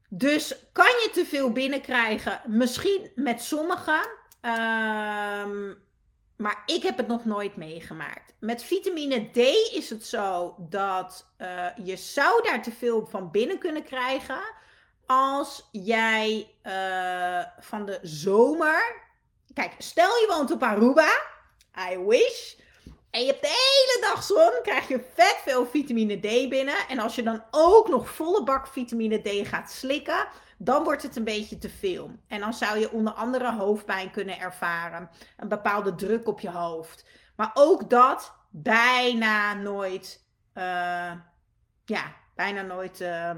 [0.09, 2.41] Dus kan je te veel binnenkrijgen?
[2.47, 4.01] Misschien met sommigen.
[4.43, 5.83] Um,
[6.37, 8.35] maar ik heb het nog nooit meegemaakt.
[8.41, 9.37] Met vitamine D
[9.75, 14.41] is het zo dat uh, je zou daar te veel van binnen kunnen krijgen.
[15.07, 19.02] Als jij uh, van de zomer.
[19.55, 21.11] Kijk, stel je woont op Aruba.
[21.91, 22.55] I wish.
[23.11, 26.89] En je hebt de hele dag zon, krijg je vet veel vitamine D binnen.
[26.89, 31.17] En als je dan ook nog volle bak vitamine D gaat slikken, dan wordt het
[31.17, 32.11] een beetje te veel.
[32.29, 35.11] En dan zou je onder andere hoofdpijn kunnen ervaren.
[35.37, 37.05] Een bepaalde druk op je hoofd.
[37.37, 41.13] Maar ook dat bijna nooit, uh,
[41.85, 43.31] ja, bijna nooit uh,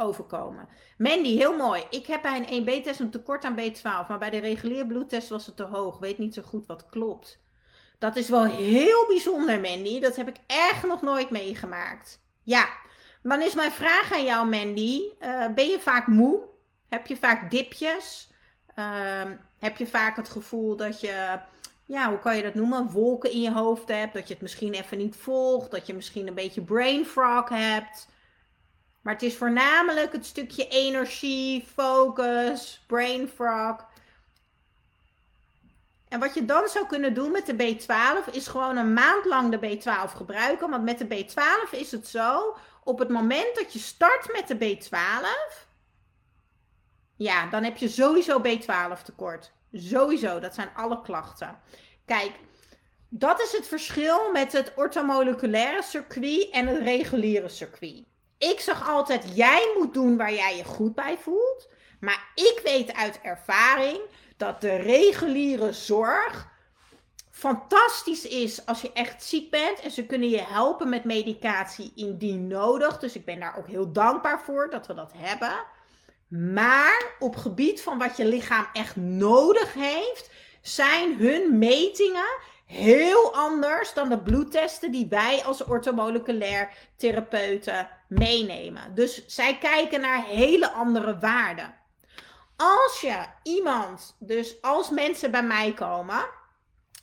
[0.00, 0.68] overkomen.
[0.98, 1.84] Mandy, heel mooi.
[1.90, 5.46] Ik heb bij een 1B-test een tekort aan B12, maar bij de reguliere bloedtest was
[5.46, 5.98] het te hoog.
[5.98, 7.40] Weet niet zo goed wat klopt.
[7.98, 10.00] Dat is wel heel bijzonder, Mandy.
[10.00, 12.20] Dat heb ik echt nog nooit meegemaakt.
[12.42, 12.68] Ja,
[13.22, 15.00] dan is mijn vraag aan jou, Mandy.
[15.20, 16.40] Uh, ben je vaak moe?
[16.88, 18.30] Heb je vaak dipjes?
[18.76, 21.38] Uh, heb je vaak het gevoel dat je,
[21.84, 22.90] ja, hoe kan je dat noemen?
[22.90, 24.14] Wolken in je hoofd hebt.
[24.14, 25.70] Dat je het misschien even niet volgt.
[25.70, 28.08] Dat je misschien een beetje brain fog hebt.
[29.00, 33.88] Maar het is voornamelijk het stukje energie, focus, brain fog.
[36.08, 39.58] En wat je dan zou kunnen doen met de B12 is gewoon een maand lang
[39.58, 40.70] de B12 gebruiken.
[40.70, 44.76] Want met de B12 is het zo, op het moment dat je start met de
[44.76, 45.68] B12,
[47.16, 49.52] ja, dan heb je sowieso B12 tekort.
[49.72, 51.58] Sowieso, dat zijn alle klachten.
[52.04, 52.32] Kijk,
[53.08, 58.09] dat is het verschil met het orthomoleculaire circuit en het reguliere circuit.
[58.48, 61.68] Ik zeg altijd, jij moet doen waar jij je goed bij voelt.
[62.00, 64.00] Maar ik weet uit ervaring
[64.36, 66.48] dat de reguliere zorg
[67.30, 69.80] fantastisch is als je echt ziek bent.
[69.80, 72.98] En ze kunnen je helpen met medicatie indien nodig.
[72.98, 75.64] Dus ik ben daar ook heel dankbaar voor dat we dat hebben.
[76.28, 80.30] Maar op gebied van wat je lichaam echt nodig heeft,
[80.62, 88.94] zijn hun metingen heel anders dan de bloedtesten die wij als orthomoleculair therapeuten meenemen.
[88.94, 91.74] Dus zij kijken naar hele andere waarden.
[92.56, 96.24] Als je iemand, dus als mensen bij mij komen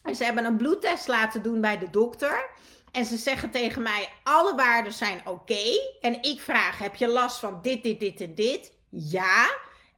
[0.04, 2.50] en ze hebben een bloedtest laten doen bij de dokter.
[2.92, 5.80] En ze zeggen tegen mij: alle waarden zijn oké.
[6.02, 8.72] En ik vraag: heb je last van dit, dit, dit en dit?
[8.90, 9.50] Ja.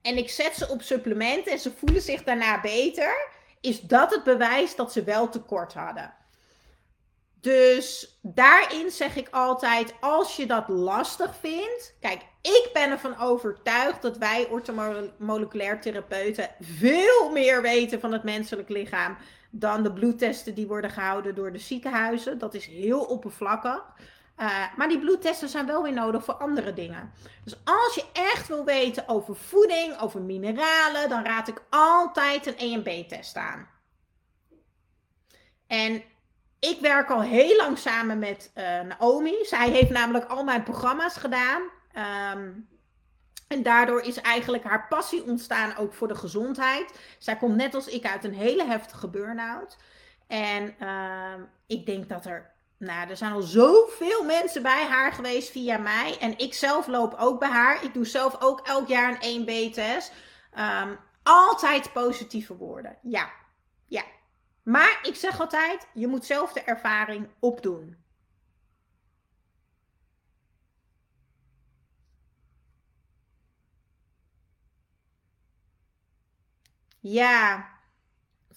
[0.01, 3.27] En ik zet ze op supplementen en ze voelen zich daarna beter.
[3.61, 6.13] Is dat het bewijs dat ze wel tekort hadden?
[7.41, 11.95] Dus daarin zeg ik altijd: als je dat lastig vindt.
[11.99, 18.69] Kijk, ik ben ervan overtuigd dat wij orthomoleculair therapeuten veel meer weten van het menselijk
[18.69, 19.17] lichaam
[19.51, 22.37] dan de bloedtesten die worden gehouden door de ziekenhuizen.
[22.37, 23.83] Dat is heel oppervlakkig.
[24.37, 27.11] Uh, maar die bloedtesten zijn wel weer nodig voor andere dingen.
[27.43, 32.57] Dus als je echt wil weten over voeding, over mineralen, dan raad ik altijd een
[32.57, 33.67] EMB-test aan.
[35.67, 36.03] En
[36.59, 39.35] ik werk al heel lang samen met uh, Naomi.
[39.41, 41.61] Zij heeft namelijk al mijn programma's gedaan.
[42.33, 42.67] Um,
[43.47, 46.99] en daardoor is eigenlijk haar passie ontstaan ook voor de gezondheid.
[47.19, 49.77] Zij komt net als ik uit een hele heftige burn-out.
[50.27, 51.33] En uh,
[51.67, 56.17] ik denk dat er, nou, er zijn al zoveel mensen bij haar geweest via mij.
[56.19, 57.83] En ik zelf loop ook bij haar.
[57.83, 60.11] Ik doe zelf ook elk jaar een 1B-test.
[60.53, 62.97] Um, ehm, altijd positieve woorden.
[63.01, 63.29] Ja,
[63.87, 64.03] ja.
[64.69, 67.95] Maar ik zeg altijd, je moet zelf de ervaring opdoen.
[76.99, 77.67] Ja,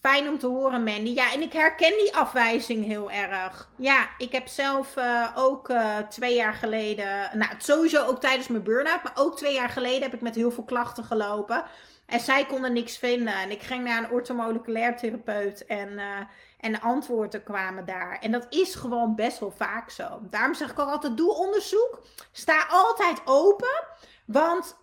[0.01, 1.11] fijn om te horen, Mandy.
[1.11, 3.71] Ja, en ik herken die afwijzing heel erg.
[3.77, 8.63] Ja, ik heb zelf uh, ook uh, twee jaar geleden, nou sowieso ook tijdens mijn
[8.63, 11.65] burn-out, maar ook twee jaar geleden heb ik met heel veel klachten gelopen.
[12.13, 13.35] En zij konden niks vinden.
[13.35, 16.19] En ik ging naar een orthomoleculair therapeut en, uh,
[16.61, 18.19] en de antwoorden kwamen daar.
[18.21, 20.21] En dat is gewoon best wel vaak zo.
[20.31, 22.03] Daarom zeg ik altijd, doe onderzoek.
[22.33, 23.85] Sta altijd open,
[24.27, 24.77] want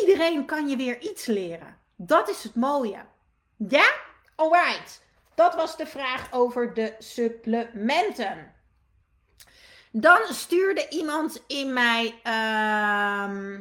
[0.00, 1.76] iedereen kan je weer iets leren.
[1.96, 3.04] Dat is het mooie.
[3.56, 3.92] Ja?
[4.34, 5.02] Alright.
[5.34, 8.52] Dat was de vraag over de supplementen.
[9.92, 13.58] Dan stuurde iemand in mijn uh,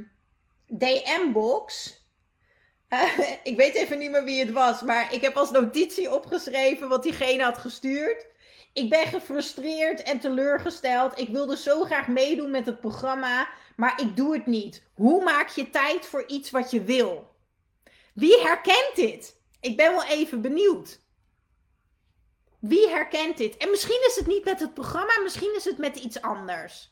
[0.67, 1.97] DM-box.
[3.43, 7.03] Ik weet even niet meer wie het was, maar ik heb als notitie opgeschreven wat
[7.03, 8.27] diegene had gestuurd.
[8.73, 11.19] Ik ben gefrustreerd en teleurgesteld.
[11.19, 14.83] Ik wilde zo graag meedoen met het programma, maar ik doe het niet.
[14.93, 17.35] Hoe maak je tijd voor iets wat je wil?
[18.13, 19.37] Wie herkent dit?
[19.59, 20.99] Ik ben wel even benieuwd.
[22.59, 23.57] Wie herkent dit?
[23.57, 26.91] En misschien is het niet met het programma, misschien is het met iets anders.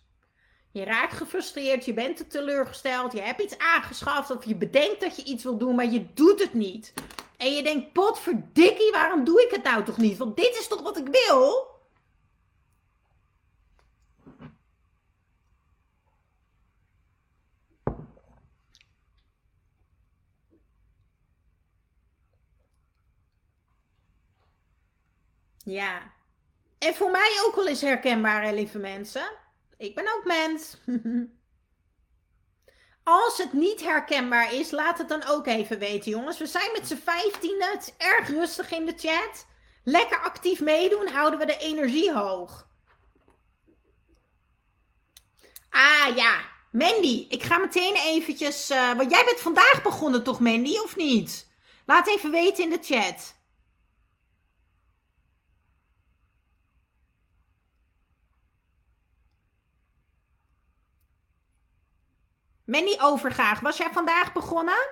[0.78, 5.16] Je raakt gefrustreerd, je bent te teleurgesteld, je hebt iets aangeschaft of je bedenkt dat
[5.16, 6.94] je iets wil doen, maar je doet het niet.
[7.38, 10.18] En je denkt, potverdikkie, waarom doe ik het nou toch niet?
[10.18, 11.76] Want dit is toch wat ik wil?
[25.64, 26.12] Ja.
[26.78, 29.46] En voor mij ook wel eens herkenbaar, lieve mensen.
[29.78, 30.78] Ik ben ook mens.
[33.04, 36.38] Als het niet herkenbaar is, laat het dan ook even weten, jongens.
[36.38, 37.72] We zijn met z'n vijftienen.
[37.72, 39.46] Het is erg rustig in de chat.
[39.84, 42.68] Lekker actief meedoen, houden we de energie hoog.
[45.70, 46.40] Ah ja,
[46.72, 48.72] Mandy, ik ga meteen eventjes...
[48.72, 51.48] Uh, want jij bent vandaag begonnen toch, Mandy, of niet?
[51.86, 53.36] Laat even weten in de chat.
[62.68, 64.88] Manny Overgaag, was jij vandaag begonnen?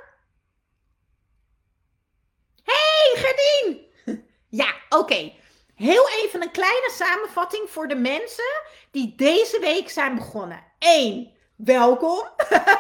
[2.63, 3.83] Hey, Gerdien!
[4.49, 5.33] Ja, oké.
[5.75, 8.61] Heel even een kleine samenvatting voor de mensen
[8.91, 10.63] die deze week zijn begonnen.
[10.79, 11.31] 1.
[11.55, 12.29] Welkom.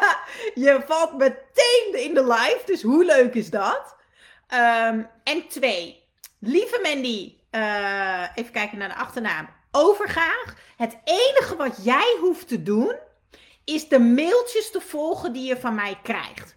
[0.65, 3.95] Je valt meteen in de live, dus hoe leuk is dat?
[4.47, 6.03] Ehm, en 2.
[6.39, 9.49] Lieve Mandy, uh, even kijken naar de achternaam.
[9.71, 10.55] Overgaag.
[10.77, 12.95] Het enige wat jij hoeft te doen
[13.65, 16.55] is de mailtjes te volgen die je van mij krijgt.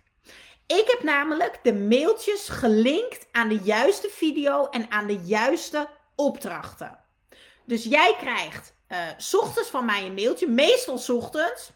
[0.66, 6.98] Ik heb namelijk de mailtjes gelinkt aan de juiste video en aan de juiste opdrachten.
[7.64, 11.70] Dus jij krijgt uh, s ochtends van mij een mailtje, meestal s ochtends.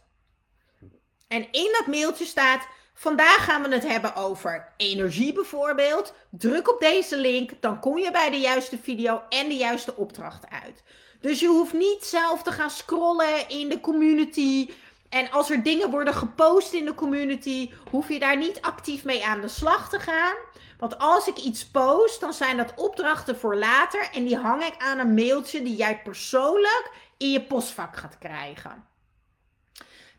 [1.28, 6.14] En in dat mailtje staat: Vandaag gaan we het hebben over energie bijvoorbeeld.
[6.30, 10.50] Druk op deze link, dan kom je bij de juiste video en de juiste opdrachten
[10.50, 10.82] uit.
[11.20, 14.70] Dus je hoeft niet zelf te gaan scrollen in de community.
[15.12, 19.24] En als er dingen worden gepost in de community, hoef je daar niet actief mee
[19.24, 20.34] aan de slag te gaan.
[20.78, 24.08] Want als ik iets post, dan zijn dat opdrachten voor later.
[24.12, 28.86] En die hang ik aan een mailtje die jij persoonlijk in je postvak gaat krijgen.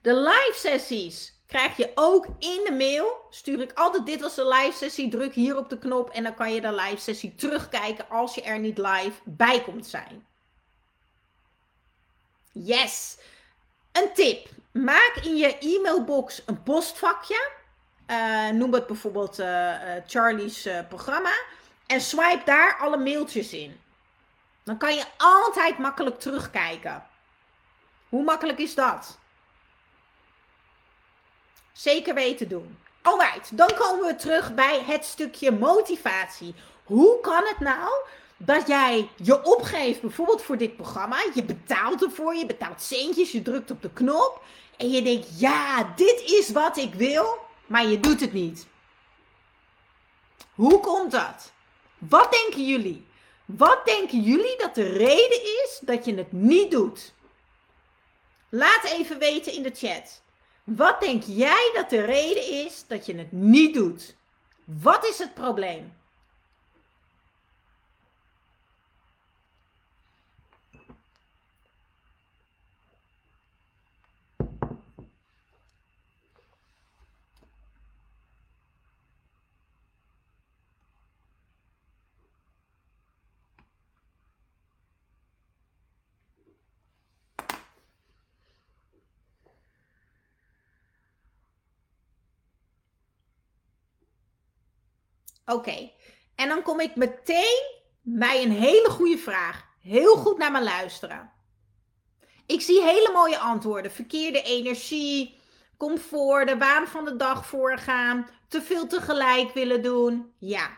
[0.02, 3.26] De live sessies krijg je ook in de mail.
[3.30, 5.10] Stuur ik altijd dit was de live sessie.
[5.10, 8.42] Druk hier op de knop en dan kan je de live sessie terugkijken als je
[8.42, 10.26] er niet live bij komt zijn.
[12.52, 13.18] Yes.
[13.94, 14.48] Een tip.
[14.72, 17.52] Maak in je e-mailbox een postvakje.
[18.08, 19.76] Uh, noem het bijvoorbeeld uh,
[20.08, 21.34] Charlie's programma.
[21.88, 23.80] En swipe daar alle mailtjes in.
[24.64, 27.06] Dan kan je altijd makkelijk terugkijken.
[28.10, 29.18] Hoe makkelijk is dat?
[31.72, 32.78] Zeker weten doen.
[33.02, 36.56] Alright, dan komen we terug bij het stukje motivatie.
[36.84, 37.90] Hoe kan het nou
[38.46, 41.18] dat jij je opgeeft, bijvoorbeeld voor dit programma.
[41.34, 44.42] Je betaalt ervoor, je betaalt centjes, je drukt op de knop.
[44.78, 48.68] En je denkt, ja, dit is wat ik wil, maar je doet het niet.
[50.56, 51.52] Hoe komt dat?
[51.98, 53.06] Wat denken jullie?
[53.46, 57.14] Wat denken jullie dat de reden is dat je het niet doet?
[58.50, 60.22] Laat even weten in de chat.
[60.64, 64.16] Wat denk jij dat de reden is dat je het niet doet?
[64.64, 65.94] Wat is het probleem?
[95.46, 95.92] Oké,
[96.36, 99.66] en dan kom ik meteen bij een hele goede vraag.
[99.82, 101.32] Heel goed naar me luisteren.
[102.46, 103.92] Ik zie hele mooie antwoorden.
[103.92, 105.40] Verkeerde energie,
[105.78, 110.34] comfort, de waan van de dag voorgaan, te veel tegelijk willen doen.
[110.40, 110.70] Ja.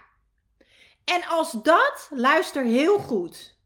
[1.03, 3.57] En als dat, luister heel goed.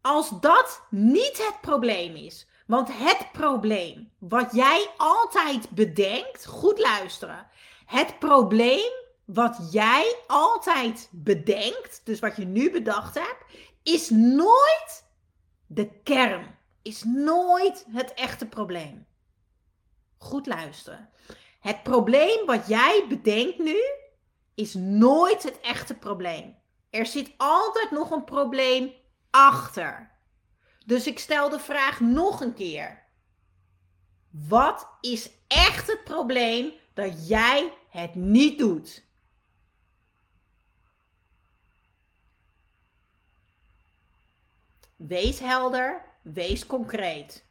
[0.00, 7.50] Als dat niet het probleem is, want het probleem wat jij altijd bedenkt, goed luisteren.
[7.86, 9.01] Het probleem
[9.34, 13.44] wat jij altijd bedenkt, dus wat je nu bedacht hebt,
[13.82, 15.04] is nooit
[15.66, 16.58] de kern.
[16.82, 19.06] Is nooit het echte probleem.
[20.18, 21.10] Goed luisteren.
[21.60, 23.76] Het probleem wat jij bedenkt nu,
[24.54, 26.56] is nooit het echte probleem.
[26.90, 28.92] Er zit altijd nog een probleem
[29.30, 30.10] achter.
[30.86, 33.02] Dus ik stel de vraag nog een keer.
[34.30, 39.10] Wat is echt het probleem dat jij het niet doet?
[45.06, 47.44] Wees helder, wees concreet.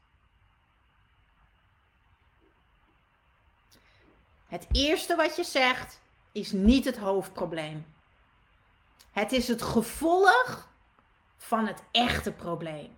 [4.45, 7.85] Het eerste wat je zegt is niet het hoofdprobleem.
[9.11, 10.69] Het is het gevolg
[11.37, 12.95] van het echte probleem.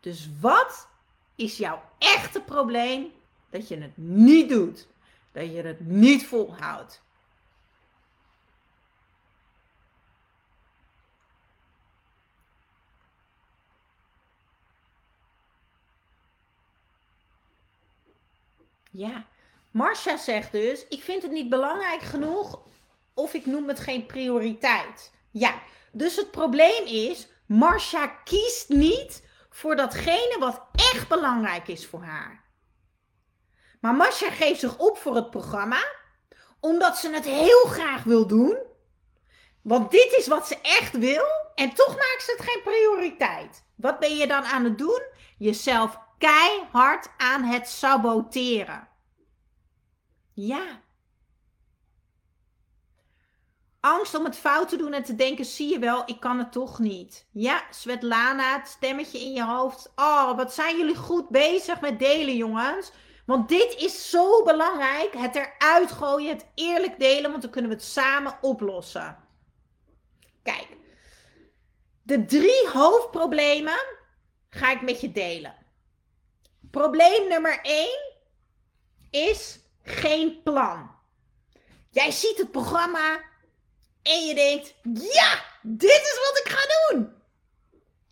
[0.00, 0.88] Dus wat
[1.34, 3.12] is jouw echte probleem
[3.50, 4.86] dat je het niet doet?
[5.32, 7.03] Dat je het niet volhoudt?
[18.96, 19.26] Ja,
[19.70, 22.60] Marcia zegt dus: Ik vind het niet belangrijk genoeg
[23.14, 25.12] of ik noem het geen prioriteit.
[25.30, 32.02] Ja, dus het probleem is: Marcia kiest niet voor datgene wat echt belangrijk is voor
[32.02, 32.44] haar.
[33.80, 35.84] Maar Marcia geeft zich op voor het programma
[36.60, 38.58] omdat ze het heel graag wil doen.
[39.62, 41.24] Want dit is wat ze echt wil
[41.54, 43.64] en toch maakt ze het geen prioriteit.
[43.74, 45.02] Wat ben je dan aan het doen?
[45.38, 48.88] Jezelf keihard aan het saboteren.
[50.32, 50.82] Ja.
[53.80, 56.52] Angst om het fout te doen en te denken, zie je wel, ik kan het
[56.52, 57.26] toch niet.
[57.32, 59.92] Ja, Svetlana, het stemmetje in je hoofd.
[59.96, 62.92] Oh, wat zijn jullie goed bezig met delen, jongens.
[63.26, 65.14] Want dit is zo belangrijk.
[65.16, 69.16] Het eruit gooien, het eerlijk delen, want dan kunnen we het samen oplossen.
[70.42, 70.76] Kijk,
[72.02, 73.78] de drie hoofdproblemen
[74.48, 75.54] ga ik met je delen.
[76.74, 77.88] Probleem nummer 1
[79.10, 80.90] is geen plan.
[81.90, 83.20] Jij ziet het programma
[84.02, 84.74] en je denkt:
[85.12, 87.14] ja, dit is wat ik ga doen.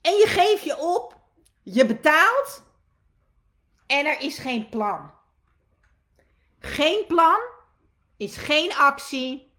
[0.01, 1.17] En je geeft je op,
[1.63, 2.63] je betaalt
[3.87, 5.13] en er is geen plan.
[6.59, 7.41] Geen plan
[8.17, 9.53] is geen actie.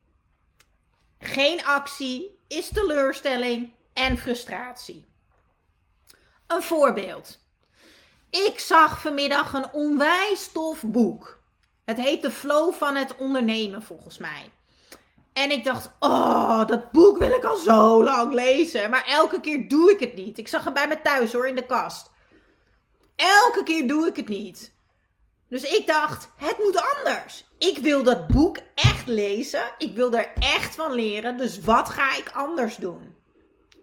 [1.20, 5.06] Geen actie is teleurstelling en frustratie.
[6.48, 7.43] Een voorbeeld.
[8.34, 11.42] Ik zag vanmiddag een onwijs tof boek.
[11.86, 14.52] Het heet De Flow van het Ondernemen, volgens mij.
[15.34, 18.90] En ik dacht, oh, dat boek wil ik al zo lang lezen.
[18.90, 20.38] Maar elke keer doe ik het niet.
[20.38, 22.12] Ik zag het bij me thuis hoor, in de kast.
[23.16, 24.74] Elke keer doe ik het niet.
[25.50, 27.46] Dus ik dacht, het moet anders.
[27.58, 29.64] Ik wil dat boek echt lezen.
[29.78, 31.38] Ik wil er echt van leren.
[31.38, 33.16] Dus wat ga ik anders doen?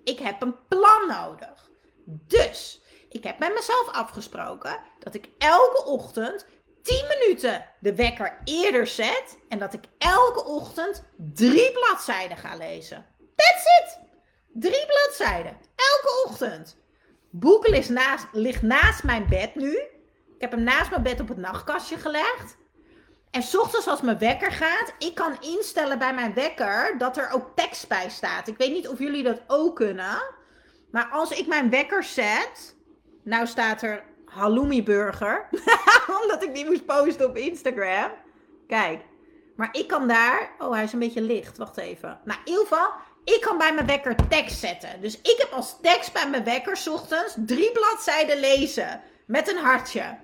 [0.05, 1.71] Ik heb een plan nodig.
[2.05, 2.80] Dus
[3.11, 6.47] ik heb met mezelf afgesproken dat ik elke ochtend
[6.83, 13.07] 10 minuten de wekker eerder zet en dat ik elke ochtend drie bladzijden ga lezen.
[13.37, 13.99] That's it!
[14.53, 15.57] Drie bladzijden.
[15.77, 16.77] Elke ochtend.
[17.31, 19.73] Boek ligt naast, ligt naast mijn bed nu.
[20.35, 22.57] Ik heb hem naast mijn bed op het nachtkastje gelegd.
[23.31, 27.53] En ochtends als mijn wekker gaat, ik kan instellen bij mijn wekker dat er ook
[27.55, 28.49] tekst bij staat.
[28.49, 30.23] Ik weet niet of jullie dat ook kunnen.
[30.91, 32.77] Maar als ik mijn wekker zet,
[33.23, 35.49] nou staat er halloumi burger.
[36.23, 38.11] Omdat ik die moest posten op Instagram.
[38.67, 39.01] Kijk.
[39.57, 40.51] Maar ik kan daar...
[40.59, 41.59] Oh, hij is een beetje licht.
[41.59, 42.21] Wacht even.
[42.25, 42.89] Nou, in ieder geval...
[43.25, 45.01] Ik kan bij mijn wekker tekst zetten.
[45.01, 46.81] Dus ik heb als tekst bij mijn wekker...
[46.91, 49.01] Ochtends drie bladzijden lezen.
[49.27, 50.17] Met een hartje.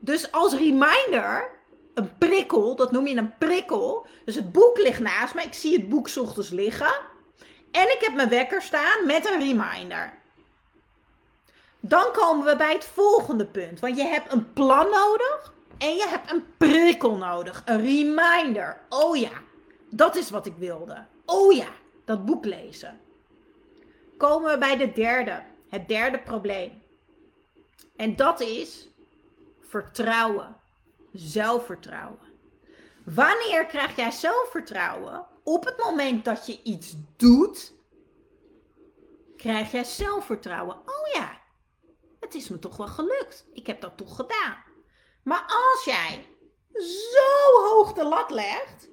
[0.00, 1.52] Dus als reminder...
[1.94, 2.76] Een prikkel.
[2.76, 4.06] Dat noem je een prikkel.
[4.24, 5.42] Dus het boek ligt naast me.
[5.42, 6.94] Ik zie het boek ochtends liggen.
[7.70, 10.12] En ik heb mijn wekker staan met een reminder.
[11.86, 13.80] Dan komen we bij het volgende punt.
[13.80, 17.62] Want je hebt een plan nodig en je hebt een prikkel nodig.
[17.64, 18.80] Een reminder.
[18.88, 19.30] Oh ja,
[19.90, 21.06] dat is wat ik wilde.
[21.26, 21.68] Oh ja,
[22.04, 23.00] dat boek lezen.
[24.16, 25.42] Komen we bij de derde.
[25.68, 26.82] Het derde probleem.
[27.96, 28.88] En dat is
[29.60, 30.56] vertrouwen.
[31.12, 32.18] Zelfvertrouwen.
[33.04, 35.26] Wanneer krijg jij zelfvertrouwen?
[35.42, 37.72] Op het moment dat je iets doet,
[39.36, 40.76] krijg jij zelfvertrouwen.
[40.76, 41.42] Oh ja,
[42.24, 43.46] het is me toch wel gelukt.
[43.52, 44.64] Ik heb dat toch gedaan.
[45.22, 46.26] Maar als jij
[47.12, 48.88] zo hoog de lat legt,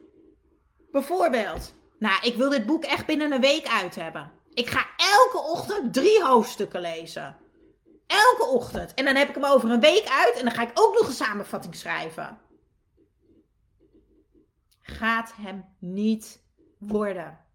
[0.91, 4.31] bijvoorbeeld, nou, ik wil dit boek echt binnen een week uit hebben.
[4.53, 7.37] Ik ga elke ochtend drie hoofdstukken lezen.
[8.07, 8.93] Elke ochtend.
[8.93, 11.07] En dan heb ik hem over een week uit en dan ga ik ook nog
[11.07, 12.41] een samenvatting schrijven.
[14.81, 16.43] Gaat hem niet
[16.79, 17.45] worden.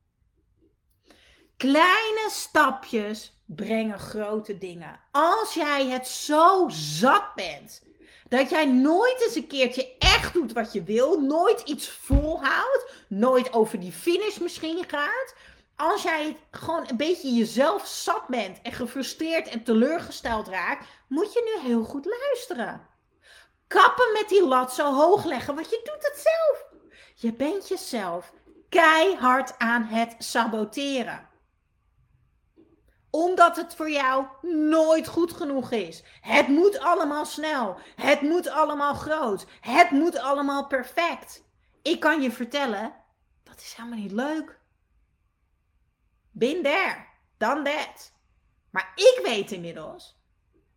[1.57, 5.01] Kleine stapjes brengen grote dingen.
[5.11, 7.83] Als jij het zo zat bent
[8.29, 13.53] dat jij nooit eens een keertje echt doet wat je wil, nooit iets volhoudt, nooit
[13.53, 15.35] over die finish misschien gaat.
[15.77, 21.53] Als jij gewoon een beetje jezelf zat bent en gefrustreerd en teleurgesteld raakt, moet je
[21.55, 22.89] nu heel goed luisteren.
[23.67, 26.65] Kappen met die lat zo hoog leggen, want je doet het zelf.
[27.15, 28.33] Je bent jezelf
[28.69, 31.29] keihard aan het saboteren
[33.17, 34.27] omdat het voor jou
[34.69, 36.03] nooit goed genoeg is.
[36.21, 37.79] Het moet allemaal snel.
[37.95, 39.47] Het moet allemaal groot.
[39.61, 41.45] Het moet allemaal perfect.
[41.83, 42.95] Ik kan je vertellen,
[43.43, 44.59] dat is helemaal niet leuk.
[46.31, 47.05] Been there,
[47.37, 48.13] done that.
[48.71, 50.17] Maar ik weet inmiddels,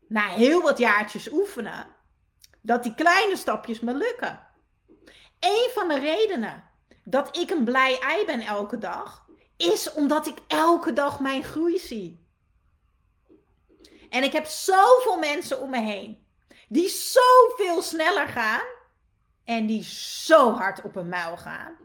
[0.08, 1.88] na heel wat jaartjes oefenen,
[2.62, 4.48] dat die kleine stapjes me lukken.
[5.40, 6.64] Een van de redenen
[7.04, 9.26] dat ik een blij ei ben elke dag,
[9.58, 12.29] is omdat ik elke dag mijn groei zie.
[14.10, 16.28] En ik heb zoveel mensen om me heen
[16.70, 18.66] die zoveel sneller gaan
[19.46, 21.78] en die zo hard op een muil gaan.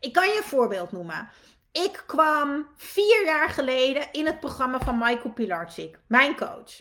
[0.00, 1.30] Ik kan je een voorbeeld noemen.
[1.72, 6.80] Ik kwam vier jaar geleden in het programma van Michael Pilarczyk, mijn coach.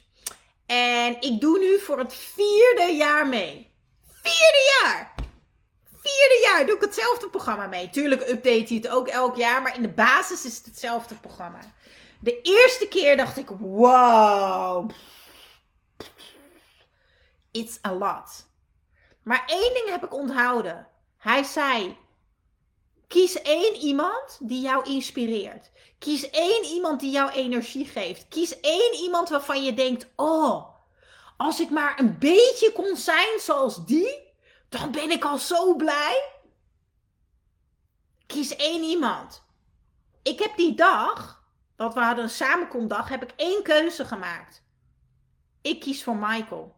[0.65, 3.73] En ik doe nu voor het vierde jaar mee.
[4.21, 5.13] Vierde jaar!
[6.01, 7.89] Vierde jaar doe ik hetzelfde programma mee.
[7.89, 11.59] Tuurlijk update hij het ook elk jaar, maar in de basis is het hetzelfde programma.
[12.19, 14.89] De eerste keer dacht ik, wow,
[17.51, 18.47] it's a lot.
[19.23, 20.87] Maar één ding heb ik onthouden.
[21.17, 21.97] Hij zei,
[23.07, 25.71] kies één iemand die jou inspireert.
[25.99, 28.27] Kies één iemand die jou energie geeft.
[28.27, 30.69] Kies één iemand waarvan je denkt, oh,
[31.37, 34.27] als ik maar een beetje kon zijn zoals die,
[34.69, 36.31] dan ben ik al zo blij.
[38.27, 39.43] Kies één iemand.
[40.23, 41.38] Ik heb die dag,
[41.79, 44.63] dat we hadden een samenkomdag, heb ik één keuze gemaakt.
[45.61, 46.75] Ik kies voor Michael.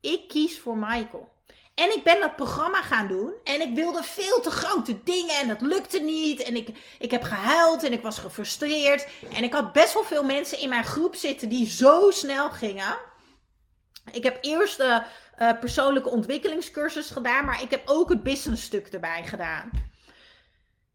[0.00, 1.32] Ik kies voor Michael.
[1.74, 3.32] En ik ben dat programma gaan doen.
[3.44, 5.34] En ik wilde veel te grote dingen.
[5.34, 6.42] En dat lukte niet.
[6.42, 6.68] En ik,
[6.98, 7.82] ik heb gehuild.
[7.82, 9.08] En ik was gefrustreerd.
[9.34, 12.98] En ik had best wel veel mensen in mijn groep zitten die zo snel gingen.
[14.12, 15.02] Ik heb eerst de
[15.38, 17.44] uh, persoonlijke ontwikkelingscursus gedaan.
[17.44, 19.70] Maar ik heb ook het business stuk erbij gedaan.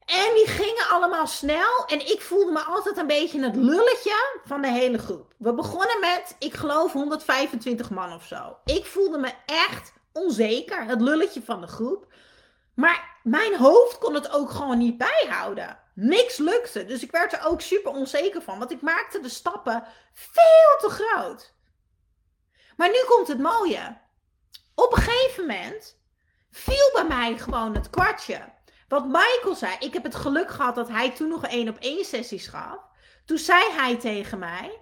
[0.06, 1.86] En die gingen allemaal snel.
[1.86, 5.34] En ik voelde me altijd een beetje het lulletje van de hele groep.
[5.38, 8.58] We begonnen met, ik geloof, 125 man of zo.
[8.66, 10.86] Ik voelde me echt onzeker.
[10.86, 12.08] Het lulletje van de groep.
[12.76, 15.80] Maar mijn hoofd kon het ook gewoon niet bijhouden.
[15.96, 16.86] Niks lukte.
[16.86, 18.60] Dus ik werd er ook super onzeker van.
[18.60, 19.84] Want ik maakte de stappen
[20.14, 21.54] veel te groot.
[22.78, 23.98] Maar nu komt het mooie.
[24.76, 25.98] Op een gegeven moment
[26.52, 28.53] viel bij mij gewoon het kwartje.
[28.94, 32.06] Wat Michael zei, ik heb het geluk gehad dat hij toen nog één op één
[32.06, 32.78] sessies gaf.
[33.26, 34.80] Toen zei hij tegen mij.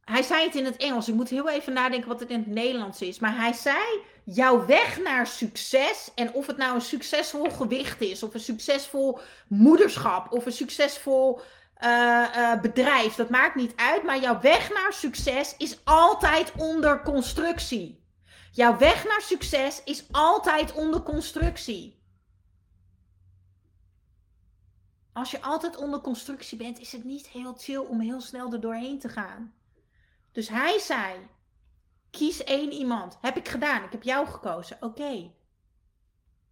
[0.00, 1.08] Hij zei het in het Engels.
[1.08, 3.18] Ik moet heel even nadenken wat het in het Nederlands is.
[3.18, 6.10] Maar hij zei: jouw weg naar succes.
[6.14, 9.18] En of het nou een succesvol gewicht is, of een succesvol
[9.48, 11.40] moederschap, of een succesvol
[11.84, 13.14] uh, uh, bedrijf.
[13.14, 14.02] Dat maakt niet uit.
[14.02, 18.03] Maar jouw weg naar succes is altijd onder constructie.
[18.54, 22.02] Jouw weg naar succes is altijd onder constructie.
[25.12, 28.60] Als je altijd onder constructie bent, is het niet heel chill om heel snel er
[28.60, 29.54] doorheen te gaan.
[30.32, 31.28] Dus hij zei:
[32.10, 33.18] kies één iemand.
[33.20, 33.84] Heb ik gedaan.
[33.84, 34.76] Ik heb jou gekozen.
[34.80, 35.32] Oké.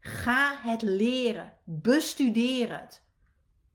[0.01, 1.57] Ga het leren.
[1.65, 3.03] Bestudeer het.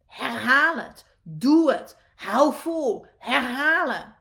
[0.05, 1.05] Herhaal het.
[1.21, 1.97] Doe het.
[2.15, 3.05] Hou vol.
[3.17, 4.15] Herhalen.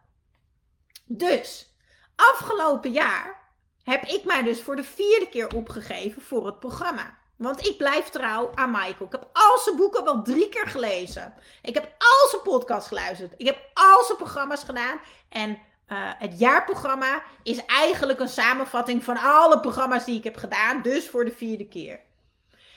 [1.04, 1.74] Dus,
[2.16, 3.36] afgelopen jaar
[3.87, 7.18] heb ik mij dus voor de vierde keer opgegeven voor het programma.
[7.37, 9.07] Want ik blijf trouw aan Michael.
[9.07, 11.34] Ik heb al zijn boeken wel drie keer gelezen.
[11.62, 13.34] Ik heb al zijn podcast geluisterd.
[13.37, 15.01] Ik heb al zijn programma's gedaan.
[15.28, 15.57] En uh,
[16.18, 20.82] het jaarprogramma is eigenlijk een samenvatting van alle programma's die ik heb gedaan.
[20.82, 22.01] Dus voor de vierde keer.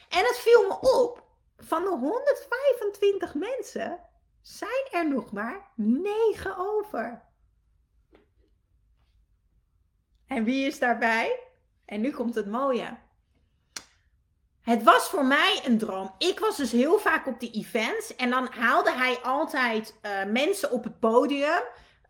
[0.10, 1.24] En het viel me op.
[1.58, 4.00] Van de 125 mensen
[4.42, 7.29] zijn er nog maar 9 over.
[10.30, 11.40] En wie is daarbij?
[11.86, 12.98] En nu komt het mooie.
[14.62, 16.14] Het was voor mij een droom.
[16.18, 18.16] Ik was dus heel vaak op die events.
[18.16, 21.62] En dan haalde hij altijd uh, mensen op het podium.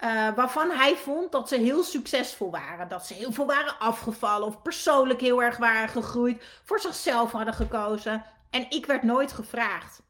[0.03, 2.88] Uh, waarvan hij vond dat ze heel succesvol waren.
[2.88, 4.47] Dat ze heel veel waren afgevallen.
[4.47, 6.43] Of persoonlijk heel erg waren gegroeid.
[6.63, 8.24] Voor zichzelf hadden gekozen.
[8.49, 10.01] En ik werd nooit gevraagd.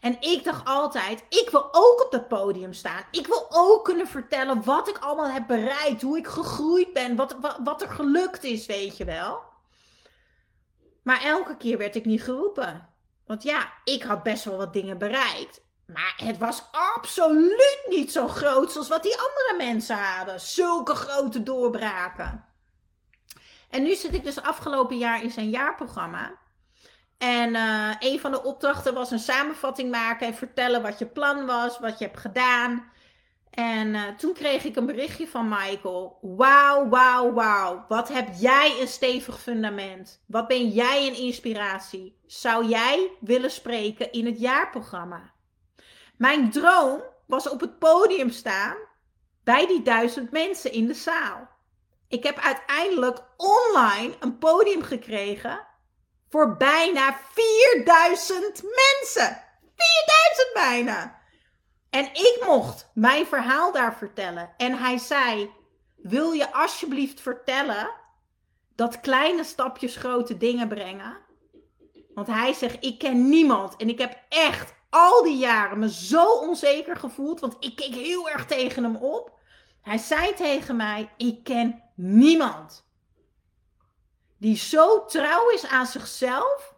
[0.00, 3.02] En ik dacht altijd, ik wil ook op dat podium staan.
[3.10, 6.02] Ik wil ook kunnen vertellen wat ik allemaal heb bereikt.
[6.02, 7.16] Hoe ik gegroeid ben.
[7.16, 9.40] Wat, wat, wat er gelukt is, weet je wel.
[11.02, 12.88] Maar elke keer werd ik niet geroepen.
[13.26, 15.60] Want ja, ik had best wel wat dingen bereikt.
[15.86, 20.40] Maar het was absoluut niet zo groot als wat die andere mensen hadden.
[20.40, 22.44] Zulke grote doorbraken.
[23.70, 26.38] En nu zit ik dus afgelopen jaar in zijn jaarprogramma.
[27.18, 31.46] En uh, een van de opdrachten was een samenvatting maken en vertellen wat je plan
[31.46, 32.90] was, wat je hebt gedaan.
[33.50, 36.18] En uh, toen kreeg ik een berichtje van Michael.
[36.20, 37.84] Wauw, wauw, wauw.
[37.88, 40.22] Wat heb jij een stevig fundament?
[40.26, 42.18] Wat ben jij een inspiratie?
[42.26, 45.32] Zou jij willen spreken in het jaarprogramma?
[46.16, 48.76] Mijn droom was op het podium staan
[49.44, 51.48] bij die duizend mensen in de zaal.
[52.08, 55.65] Ik heb uiteindelijk online een podium gekregen
[56.36, 59.42] voor bijna 4000 mensen.
[59.76, 61.18] 4000 bijna.
[61.90, 64.54] En ik mocht mijn verhaal daar vertellen.
[64.56, 65.50] En hij zei:
[65.96, 67.90] Wil je alsjeblieft vertellen
[68.74, 71.16] dat kleine stapjes grote dingen brengen?
[72.14, 73.76] Want hij zegt: Ik ken niemand.
[73.76, 77.40] En ik heb echt al die jaren me zo onzeker gevoeld.
[77.40, 79.38] Want ik keek heel erg tegen hem op.
[79.82, 82.85] Hij zei tegen mij: Ik ken niemand
[84.38, 86.74] die zo trouw is aan zichzelf,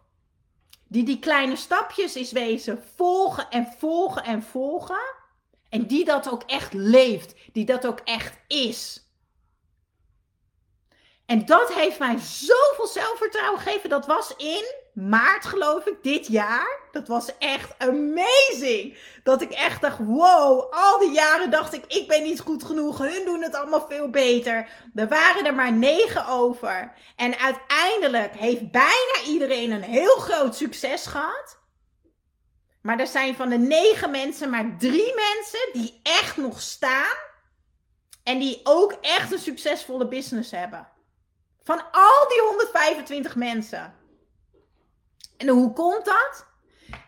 [0.87, 5.17] die die kleine stapjes is wezen volgen en volgen en volgen,
[5.69, 9.07] en die dat ook echt leeft, die dat ook echt is.
[11.25, 13.89] En dat heeft mij zoveel zelfvertrouwen gegeven.
[13.89, 14.73] Dat was in
[15.07, 16.79] maart, geloof ik, dit jaar.
[16.91, 18.97] Dat was echt amazing.
[19.23, 22.97] Dat ik echt dacht: wow, al die jaren dacht ik: ik ben niet goed genoeg.
[22.97, 24.69] Hun doen het allemaal veel beter.
[24.95, 26.93] Er waren er maar negen over.
[27.15, 31.57] En uiteindelijk heeft bijna iedereen een heel groot succes gehad.
[32.81, 37.17] Maar er zijn van de negen mensen maar drie mensen die echt nog staan.
[38.23, 40.87] En die ook echt een succesvolle business hebben.
[41.63, 43.98] Van al die 125 mensen.
[45.39, 46.47] En hoe komt dat?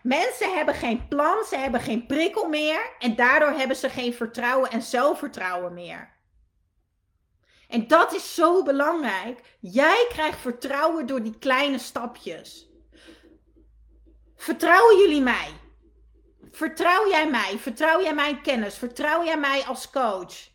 [0.03, 4.69] Mensen hebben geen plan, ze hebben geen prikkel meer en daardoor hebben ze geen vertrouwen
[4.69, 6.13] en zelfvertrouwen meer.
[7.67, 9.57] En dat is zo belangrijk.
[9.59, 12.69] Jij krijgt vertrouwen door die kleine stapjes.
[14.35, 15.49] Vertrouwen jullie mij?
[16.51, 17.57] Vertrouw jij mij?
[17.57, 18.77] Vertrouw jij mijn kennis?
[18.77, 20.49] Vertrouw jij mij als coach?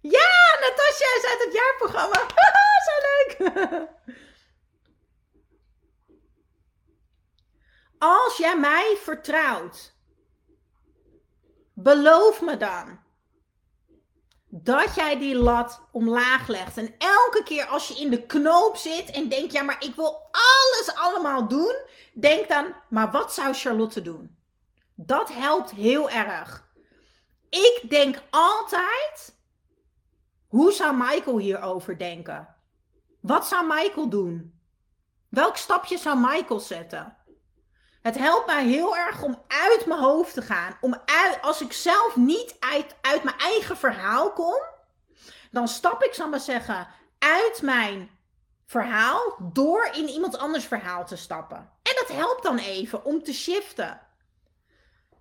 [0.00, 2.18] Ja, Natasja is uit het jaarprogramma.
[2.86, 3.88] Zo leuk.
[8.04, 9.94] Als jij mij vertrouwt,
[11.72, 12.98] beloof me dan
[14.48, 16.76] dat jij die lat omlaag legt.
[16.76, 20.28] En elke keer als je in de knoop zit en denkt, ja, maar ik wil
[20.30, 21.76] alles allemaal doen,
[22.14, 24.38] denk dan, maar wat zou Charlotte doen?
[24.94, 26.68] Dat helpt heel erg.
[27.48, 29.38] Ik denk altijd,
[30.46, 32.54] hoe zou Michael hierover denken?
[33.20, 34.60] Wat zou Michael doen?
[35.28, 37.23] Welk stapje zou Michael zetten?
[38.04, 40.76] Het helpt mij heel erg om uit mijn hoofd te gaan.
[40.80, 42.56] Om uit, als ik zelf niet
[43.02, 44.62] uit, mijn eigen verhaal kom,
[45.50, 46.88] dan stap ik, zal maar zeggen,
[47.18, 48.10] uit mijn
[48.66, 51.56] verhaal door in iemand anders verhaal te stappen.
[51.56, 54.00] En dat helpt dan even om te shiften.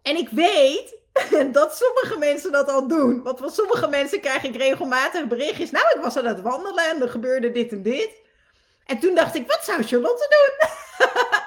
[0.02, 0.96] En ik weet
[1.58, 3.24] dat sommige mensen dat al doen.
[3.24, 5.72] Want van sommige mensen krijg ik regelmatig berichtjes.
[5.72, 8.22] Nou, ik was aan het wandelen en er gebeurde dit en dit.
[8.86, 10.70] En toen dacht ik, wat zou Charlotte doen?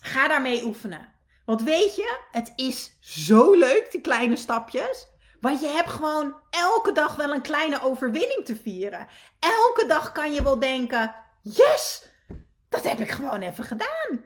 [0.00, 1.14] Ga daarmee oefenen.
[1.44, 5.06] Want weet je, het is zo leuk, die kleine stapjes.
[5.40, 9.06] Want je hebt gewoon elke dag wel een kleine overwinning te vieren.
[9.38, 12.08] Elke dag kan je wel denken: yes,
[12.68, 14.24] dat heb ik gewoon even gedaan.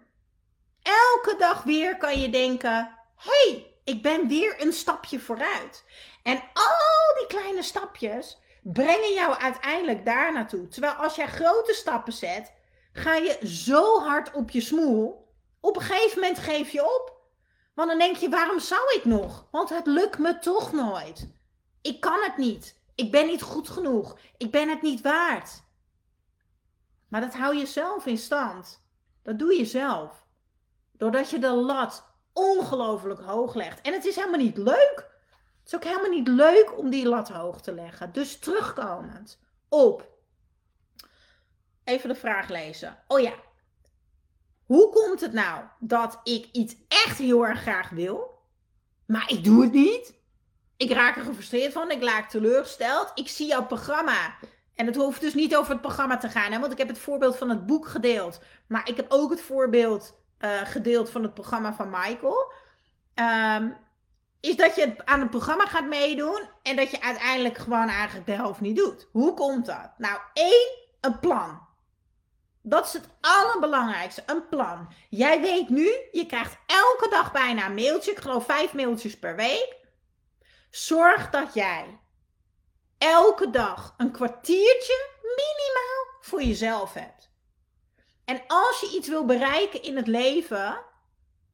[0.83, 5.85] Elke dag weer kan je denken: hey, ik ben weer een stapje vooruit.
[6.23, 10.69] En al die kleine stapjes brengen jou uiteindelijk daar naartoe.
[10.69, 12.53] Terwijl als jij grote stappen zet,
[12.93, 15.24] ga je zo hard op je smoel
[15.65, 17.13] op een gegeven moment geef je op.
[17.75, 19.47] Want dan denk je, waarom zou ik nog?
[19.51, 21.29] Want het lukt me toch nooit.
[21.83, 22.81] Ik kan het niet.
[22.95, 24.19] Ik ben niet goed genoeg.
[24.37, 25.63] Ik ben het niet waard.
[27.09, 28.87] Maar dat hou je zelf in stand.
[29.23, 30.27] Dat doe je zelf.
[30.93, 33.81] Doordat je de lat ongelooflijk hoog legt.
[33.81, 35.13] En het is helemaal niet leuk.
[35.59, 38.13] Het is ook helemaal niet leuk om die lat hoog te leggen.
[38.13, 40.09] Dus terugkomend op.
[41.85, 42.99] Even de vraag lezen.
[43.07, 43.33] Oh ja,
[44.67, 48.43] hoe komt het nou dat ik iets echt heel erg graag wil,
[49.07, 50.15] maar ik doe het niet?
[50.77, 53.11] Ik raak er gefrustreerd van, ik raak teleurgesteld.
[53.15, 54.35] Ik zie jouw programma.
[54.75, 56.99] En het hoeft dus niet over het programma te gaan, hè, want ik heb het
[56.99, 58.41] voorbeeld van het boek gedeeld.
[58.67, 62.53] Maar ik heb ook het voorbeeld uh, gedeeld van het programma van Michael.
[63.15, 63.77] Um,
[64.41, 68.33] is dat je aan het programma gaat meedoen en dat je uiteindelijk gewoon eigenlijk de
[68.33, 69.09] helft niet doet.
[69.13, 69.91] Hoe komt dat?
[69.97, 71.61] Nou, één, een plan.
[72.67, 74.93] Dat is het allerbelangrijkste, een plan.
[75.09, 79.37] Jij weet nu, je krijgt elke dag bijna een mailtje, ik geloof vijf mailtjes per
[79.37, 79.77] week.
[80.71, 82.01] Zorg dat jij
[82.99, 87.31] elke dag een kwartiertje minimaal voor jezelf hebt.
[88.25, 90.85] En als je iets wil bereiken in het leven,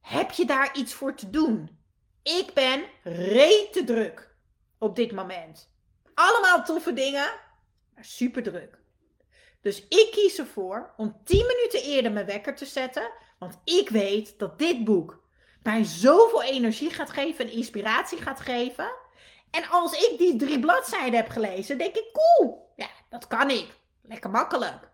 [0.00, 1.78] heb je daar iets voor te doen.
[2.22, 4.34] Ik ben rete druk
[4.78, 5.72] op dit moment.
[6.14, 7.32] Allemaal toffe dingen,
[7.94, 8.79] maar super druk.
[9.60, 13.10] Dus ik kies ervoor om 10 minuten eerder mijn wekker te zetten.
[13.38, 15.22] Want ik weet dat dit boek
[15.62, 18.92] mij zoveel energie gaat geven en inspiratie gaat geven.
[19.50, 23.78] En als ik die drie bladzijden heb gelezen, denk ik: cool, ja, dat kan ik.
[24.02, 24.90] Lekker makkelijk.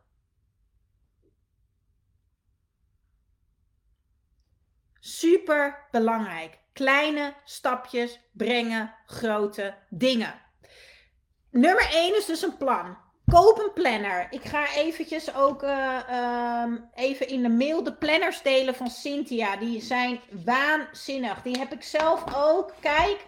[5.00, 6.58] Super belangrijk.
[6.72, 10.40] Kleine stapjes brengen grote dingen.
[11.50, 13.05] Nummer 1 is dus een plan.
[13.31, 14.27] Koop een planner.
[14.31, 15.99] Ik ga eventjes ook uh,
[16.62, 19.57] um, even in de mail de planners delen van Cynthia.
[19.57, 21.43] Die zijn waanzinnig.
[21.43, 22.72] Die heb ik zelf ook.
[22.81, 23.27] Kijk,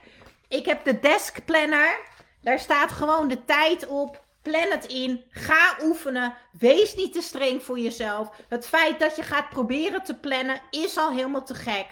[0.49, 1.99] ik heb de desk planner.
[2.41, 4.25] Daar staat gewoon de tijd op.
[4.43, 5.25] Plan het in.
[5.31, 6.35] Ga oefenen.
[6.59, 8.31] Wees niet te streng voor jezelf.
[8.49, 11.87] Het feit dat je gaat proberen te plannen is al helemaal te gek.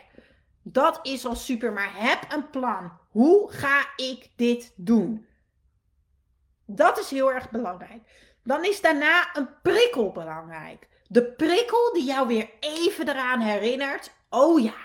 [0.63, 1.73] Dat is al super.
[1.73, 2.93] Maar heb een plan.
[3.11, 5.26] Hoe ga ik dit doen?
[6.67, 8.03] Dat is heel erg belangrijk.
[8.45, 10.89] Dan is daarna een prikkel belangrijk.
[11.09, 14.11] De prikkel die jou weer even eraan herinnert.
[14.31, 14.77] Oh ja,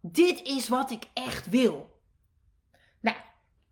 [0.00, 2.00] dit is wat ik echt wil.
[3.00, 3.16] Nou,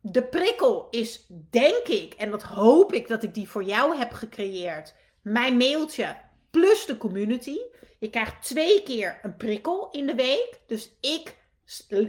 [0.01, 4.13] de prikkel is, denk ik, en dat hoop ik dat ik die voor jou heb
[4.13, 4.95] gecreëerd.
[5.23, 6.17] Mijn mailtje
[6.51, 7.59] plus de community.
[7.99, 10.61] Je krijgt twee keer een prikkel in de week.
[10.67, 11.37] Dus ik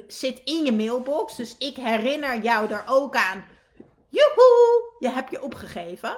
[0.07, 1.35] zit in je mailbox.
[1.35, 3.45] Dus ik herinner jou daar ook aan
[4.11, 6.17] Joehoe, je hebt je opgegeven.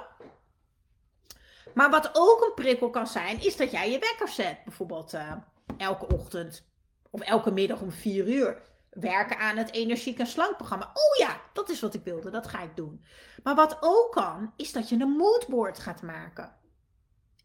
[1.74, 4.64] Maar wat ook een prikkel kan zijn, is dat jij je wekker zet.
[4.64, 5.32] Bijvoorbeeld uh,
[5.76, 6.64] elke ochtend
[7.10, 8.62] of elke middag om 4 uur.
[8.90, 10.90] Werken aan het energiek en slankprogramma.
[10.94, 13.04] Oh ja, dat is wat ik wilde, dat ga ik doen.
[13.42, 16.56] Maar wat ook kan, is dat je een moodboard gaat maken.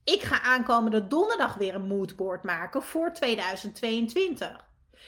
[0.04, 4.68] Ik ga aankomende donderdag weer een moodboard maken voor 2022.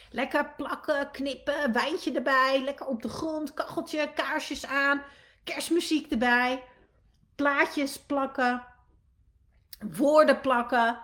[0.10, 5.04] Lekker plakken, knippen, wijntje erbij, lekker op de grond, kacheltje, kaarsjes aan
[5.44, 6.64] kerstmuziek erbij,
[7.36, 8.66] plaatjes plakken,
[9.80, 11.00] woorden plakken.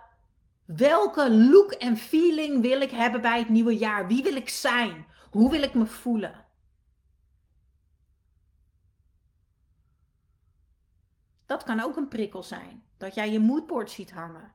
[0.65, 4.07] Welke look en feeling wil ik hebben bij het nieuwe jaar?
[4.07, 5.05] Wie wil ik zijn?
[5.29, 6.45] Hoe wil ik me voelen?
[11.45, 12.83] Dat kan ook een prikkel zijn.
[12.97, 14.53] Dat jij je moodboard ziet hangen.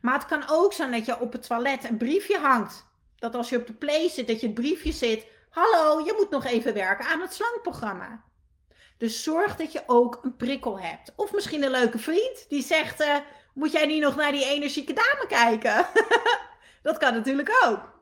[0.00, 2.86] Maar het kan ook zijn dat je op het toilet een briefje hangt.
[3.16, 5.26] Dat als je op de play zit, dat je het briefje zit.
[5.50, 8.24] Hallo, je moet nog even werken aan het slankprogramma.
[8.96, 11.12] Dus zorg dat je ook een prikkel hebt.
[11.16, 13.16] Of misschien een leuke vriend die zegt: uh,
[13.54, 15.86] Moet jij niet nog naar die energieke dame kijken?
[16.82, 17.94] dat kan natuurlijk ook.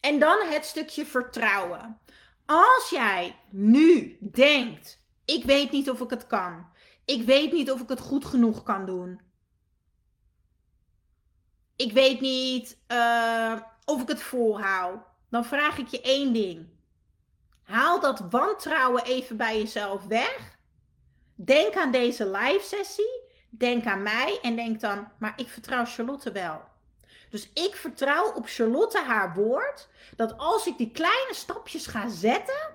[0.00, 1.98] En dan het stukje vertrouwen.
[2.46, 6.66] Als jij nu denkt: Ik weet niet of ik het kan.
[7.04, 9.20] Ik weet niet of ik het goed genoeg kan doen.
[11.76, 15.02] Ik weet niet uh, of ik het volhoud.
[15.30, 16.68] Dan vraag ik je één ding.
[17.68, 20.56] Haal dat wantrouwen even bij jezelf weg.
[21.34, 23.26] Denk aan deze live sessie.
[23.50, 26.60] Denk aan mij en denk dan, maar ik vertrouw Charlotte wel.
[27.30, 29.88] Dus ik vertrouw op Charlotte haar woord.
[30.16, 32.70] Dat als ik die kleine stapjes ga zetten,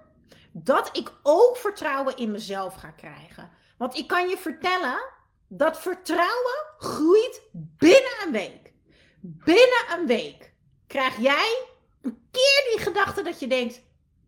[0.51, 3.49] dat ik ook vertrouwen in mezelf ga krijgen.
[3.77, 5.09] Want ik kan je vertellen,
[5.47, 8.73] dat vertrouwen groeit binnen een week.
[9.19, 10.53] Binnen een week
[10.87, 11.65] krijg jij
[12.01, 13.81] een keer die gedachte dat je denkt: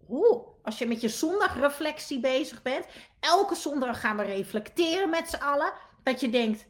[0.08, 2.86] oh, als je met je zondagreflectie bezig bent,
[3.20, 6.66] elke zondag gaan we reflecteren met z'n allen, dat je denkt: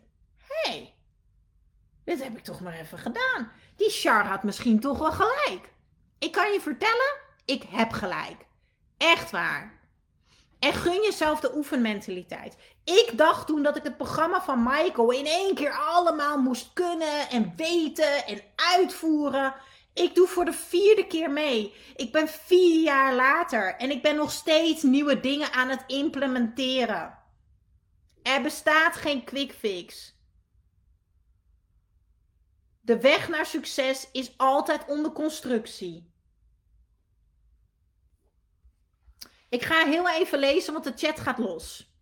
[0.48, 0.94] hé, hey,
[2.04, 3.52] dit heb ik toch maar even gedaan.
[3.76, 5.74] Die Char had misschien toch wel gelijk.
[6.20, 8.46] Ik kan je vertellen, ik heb gelijk.
[8.98, 9.80] Echt waar.
[10.60, 12.58] En gun jezelf de oefenmentaliteit.
[12.84, 17.30] Ik dacht toen dat ik het programma van Michael in één keer allemaal moest kunnen
[17.30, 19.54] en weten en uitvoeren.
[19.96, 21.74] Ik doe voor de vierde keer mee.
[21.96, 27.18] Ik ben vier jaar later en ik ben nog steeds nieuwe dingen aan het implementeren.
[28.22, 30.16] Er bestaat geen quick fix.
[32.82, 36.14] De weg naar succes is altijd onder constructie.
[39.50, 41.94] Ik ga heel even lezen, want de chat gaat los.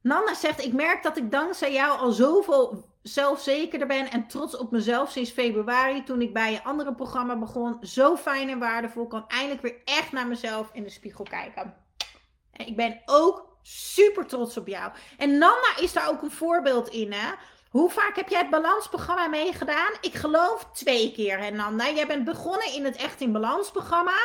[0.00, 4.70] Nanda zegt: Ik merk dat ik dankzij jou al zoveel zelfzekerder ben en trots op
[4.70, 6.02] mezelf sinds februari.
[6.02, 7.78] Toen ik bij een andere programma begon.
[7.80, 9.06] Zo fijn en waardevol.
[9.06, 11.74] Kan eindelijk weer echt naar mezelf in de spiegel kijken.
[12.52, 14.92] En ik ben ook super trots op jou.
[15.16, 17.12] En Nanda is daar ook een voorbeeld in.
[17.12, 17.32] Hè?
[17.70, 19.92] Hoe vaak heb jij het balansprogramma meegedaan?
[20.00, 21.90] Ik geloof twee keer, hè Nanda.
[21.90, 24.16] Jij bent begonnen in het Echt in Balans programma.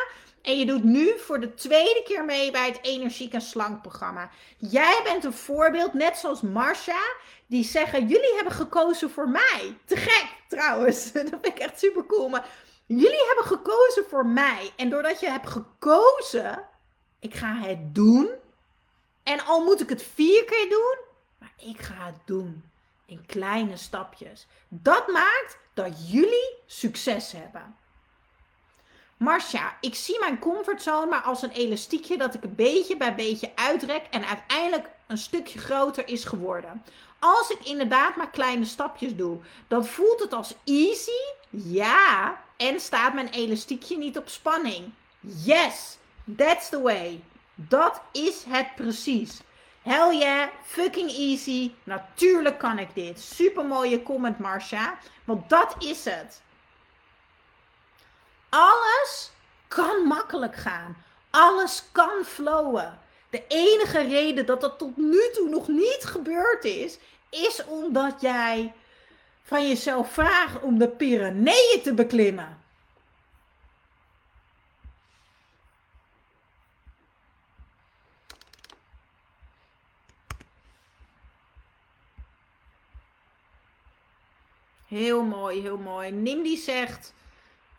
[0.41, 4.29] En je doet nu voor de tweede keer mee bij het Energiek en Slank programma.
[4.57, 7.01] Jij bent een voorbeeld, net zoals Marcia,
[7.47, 9.77] die zeggen: Jullie hebben gekozen voor mij.
[9.85, 11.11] Te gek trouwens.
[11.11, 12.29] Dat vind ik echt super cool.
[12.29, 12.47] Maar
[12.85, 14.71] jullie hebben gekozen voor mij.
[14.75, 16.67] En doordat je hebt gekozen,
[17.19, 18.29] ik ga het doen.
[19.23, 20.97] En al moet ik het vier keer doen,
[21.37, 22.63] maar ik ga het doen.
[23.05, 24.47] In kleine stapjes.
[24.67, 27.75] Dat maakt dat jullie succes hebben.
[29.21, 33.51] Marcia, ik zie mijn comfortzone maar als een elastiekje dat ik een beetje bij beetje
[33.55, 36.83] uitrek en uiteindelijk een stukje groter is geworden.
[37.19, 41.21] Als ik inderdaad maar kleine stapjes doe, dan voelt het als easy.
[41.49, 42.39] Ja.
[42.57, 44.91] En staat mijn elastiekje niet op spanning.
[45.19, 45.97] Yes,
[46.37, 47.21] that's the way.
[47.55, 49.41] Dat is het precies.
[49.81, 51.71] Hell yeah, fucking easy.
[51.83, 53.19] Natuurlijk kan ik dit.
[53.19, 54.97] Super mooie comment, Marcia.
[55.23, 56.41] Want dat is het.
[58.51, 59.31] Alles
[59.67, 61.03] kan makkelijk gaan.
[61.29, 62.99] Alles kan flowen.
[63.29, 66.97] De enige reden dat dat tot nu toe nog niet gebeurd is,
[67.29, 68.73] is omdat jij
[69.43, 72.59] van jezelf vraagt om de Pyreneeën te beklimmen.
[84.87, 86.11] Heel mooi, heel mooi.
[86.11, 87.13] Nimdi zegt: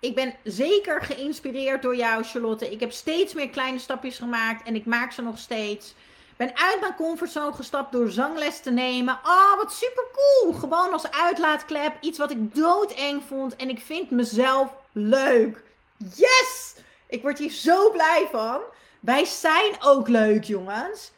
[0.03, 2.71] Ik ben zeker geïnspireerd door jou, Charlotte.
[2.71, 5.95] Ik heb steeds meer kleine stapjes gemaakt en ik maak ze nog steeds.
[6.37, 9.19] Ben uit mijn comfortzone gestapt door zangles te nemen.
[9.25, 10.53] Oh, wat super cool.
[10.53, 11.97] Gewoon als uitlaatklep.
[12.01, 13.57] Iets wat ik doodeng vond.
[13.57, 15.63] En ik vind mezelf leuk.
[15.97, 16.75] Yes!
[17.07, 18.61] Ik word hier zo blij van.
[19.01, 21.11] Wij zijn ook leuk, jongens.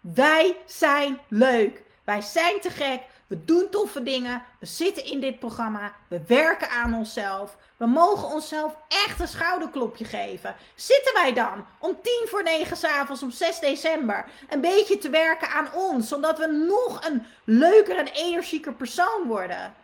[0.00, 1.82] Wij zijn leuk.
[2.04, 3.00] Wij zijn te gek.
[3.28, 4.42] We doen toffe dingen.
[4.60, 5.94] We zitten in dit programma.
[6.08, 7.56] We werken aan onszelf.
[7.76, 10.56] We mogen onszelf echt een schouderklopje geven.
[10.74, 15.48] Zitten wij dan om tien voor negen s'avonds op 6 december een beetje te werken
[15.48, 19.74] aan ons, zodat we nog een leuker en energieker persoon worden?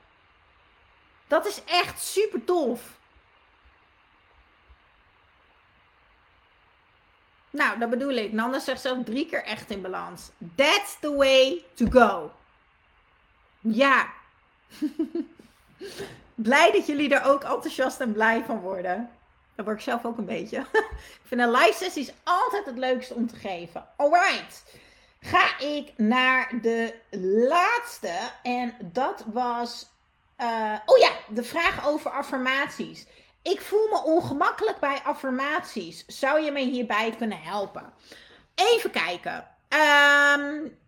[1.26, 2.80] Dat is echt super tof.
[7.50, 8.32] Nou, dat bedoel ik.
[8.32, 10.30] Nanda zegt zelf drie keer echt in balans.
[10.54, 12.30] That's the way to go.
[13.66, 14.12] Ja.
[16.34, 19.10] blij dat jullie er ook enthousiast en blij van worden.
[19.54, 20.58] Daar word ik zelf ook een beetje.
[21.20, 23.86] ik vind een live sessie altijd het leukste om te geven.
[23.96, 24.64] Alright.
[25.20, 26.94] Ga ik naar de
[27.48, 28.12] laatste.
[28.42, 29.92] En dat was.
[30.38, 33.06] Uh, oh ja, de vraag over affirmaties.
[33.42, 36.04] Ik voel me ongemakkelijk bij affirmaties.
[36.06, 37.92] Zou je me hierbij kunnen helpen?
[38.54, 39.48] Even kijken.
[39.68, 40.78] Um,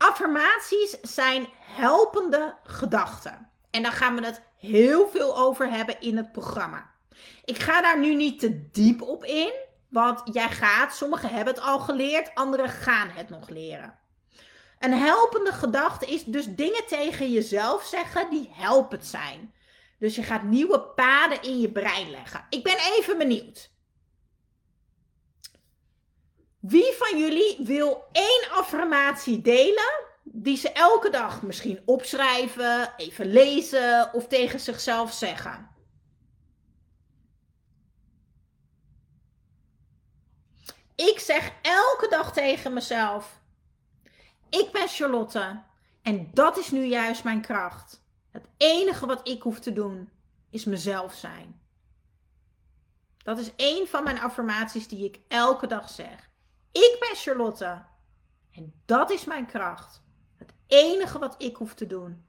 [0.00, 3.50] affirmaties zijn helpende gedachten.
[3.70, 6.90] En daar gaan we het heel veel over hebben in het programma.
[7.44, 9.52] Ik ga daar nu niet te diep op in,
[9.88, 13.98] want jij gaat, sommigen hebben het al geleerd, anderen gaan het nog leren.
[14.78, 19.54] Een helpende gedachte is dus dingen tegen jezelf zeggen die helpend zijn.
[19.98, 22.46] Dus je gaat nieuwe paden in je brein leggen.
[22.48, 23.70] Ik ben even benieuwd.
[26.60, 34.12] Wie van jullie wil één affirmatie delen die ze elke dag misschien opschrijven, even lezen
[34.12, 35.68] of tegen zichzelf zeggen.
[40.94, 43.40] Ik zeg elke dag tegen mezelf:
[44.48, 45.62] Ik ben Charlotte
[46.02, 48.02] en dat is nu juist mijn kracht.
[48.30, 50.10] Het enige wat ik hoef te doen
[50.50, 51.60] is mezelf zijn.
[53.18, 56.29] Dat is een van mijn affirmaties die ik elke dag zeg.
[56.72, 57.82] Ik ben Charlotte
[58.52, 60.00] en dat is mijn kracht
[60.70, 62.24] enige wat ik hoef te doen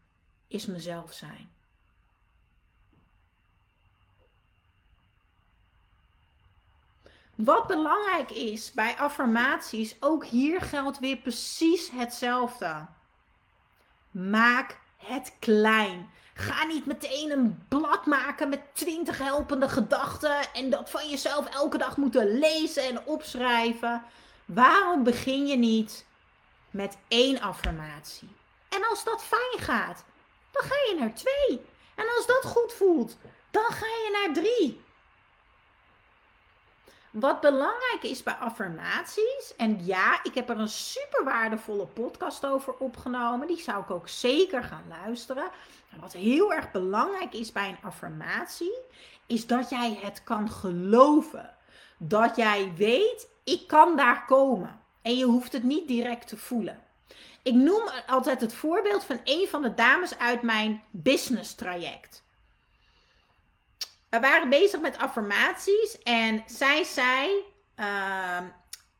[0.47, 1.49] is mezelf zijn.
[7.35, 12.85] Wat belangrijk is bij affirmaties, ook hier geldt weer precies hetzelfde.
[14.11, 16.09] Maak het klein.
[16.33, 21.77] Ga niet meteen een blad maken met 20 helpende gedachten en dat van jezelf elke
[21.77, 24.03] dag moeten lezen en opschrijven.
[24.53, 26.05] Waarom begin je niet
[26.69, 28.35] met één affirmatie.
[28.69, 30.03] En als dat fijn gaat,
[30.51, 31.61] dan ga je naar twee.
[31.95, 33.17] En als dat goed voelt,
[33.51, 34.81] dan ga je naar drie.
[37.11, 42.73] Wat belangrijk is bij affirmaties, en ja, ik heb er een super waardevolle podcast over
[42.73, 45.49] opgenomen, die zou ik ook zeker gaan luisteren.
[45.91, 48.77] En wat heel erg belangrijk is bij een affirmatie,
[49.25, 51.55] is dat jij het kan geloven.
[51.97, 54.79] Dat jij weet, ik kan daar komen.
[55.01, 56.83] En je hoeft het niet direct te voelen.
[57.43, 62.23] Ik noem altijd het voorbeeld van een van de dames uit mijn business traject.
[64.09, 67.29] We waren bezig met affirmaties en zij zei:
[67.75, 68.39] uh,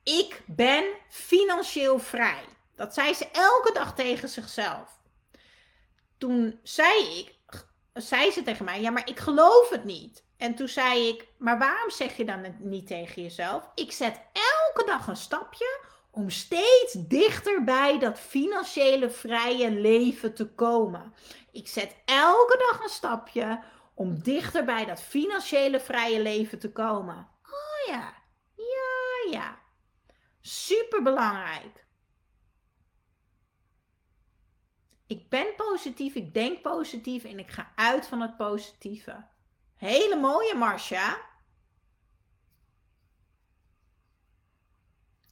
[0.03, 2.43] Ik ben financieel vrij.
[2.75, 4.99] Dat zei ze elke dag tegen zichzelf.
[6.17, 7.35] Toen zei ik,
[7.93, 10.23] zei ze tegen mij: Ja, maar ik geloof het niet.
[10.41, 13.71] En toen zei ik: Maar waarom zeg je dan niet tegen jezelf?
[13.75, 15.79] Ik zet elke dag een stapje
[16.11, 21.13] om steeds dichter bij dat financiële vrije leven te komen.
[21.51, 23.63] Ik zet elke dag een stapje
[23.93, 27.27] om dichter bij dat financiële vrije leven te komen.
[27.43, 28.13] Oh ja,
[28.55, 29.59] ja, ja.
[30.41, 31.85] Super belangrijk.
[35.07, 39.29] Ik ben positief, ik denk positief en ik ga uit van het positieve.
[39.81, 41.17] Hele mooie, Marcia.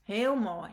[0.02, 0.70] Heel mooi.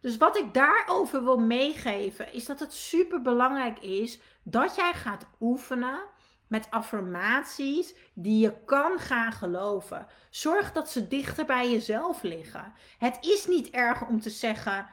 [0.00, 5.26] Dus wat ik daarover wil meegeven is dat het super belangrijk is dat jij gaat
[5.40, 6.00] oefenen
[6.46, 10.06] met affirmaties die je kan gaan geloven.
[10.30, 12.72] Zorg dat ze dichter bij jezelf liggen.
[12.98, 14.88] Het is niet erg om te zeggen: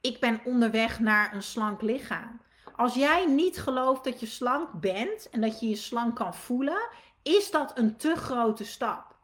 [0.00, 2.40] Ik ben onderweg naar een slank lichaam.
[2.78, 6.88] Als jij niet gelooft dat je slank bent en dat je je slank kan voelen,
[7.28, 9.16] is dat een te grote stap.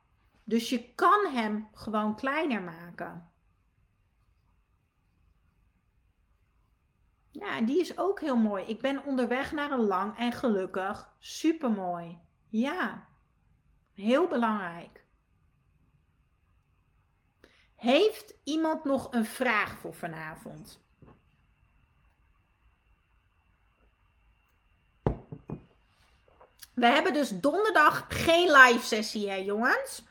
[0.44, 3.28] Dus je kan hem gewoon kleiner maken.
[7.30, 8.64] Ja, die is ook heel mooi.
[8.64, 11.14] Ik ben onderweg naar een lang en gelukkig.
[11.18, 12.18] Supermooi.
[12.48, 13.08] Ja,
[13.92, 15.04] heel belangrijk.
[17.74, 20.83] Heeft iemand nog een vraag voor vanavond?
[26.74, 30.02] We hebben dus donderdag geen live sessie, hè, jongens.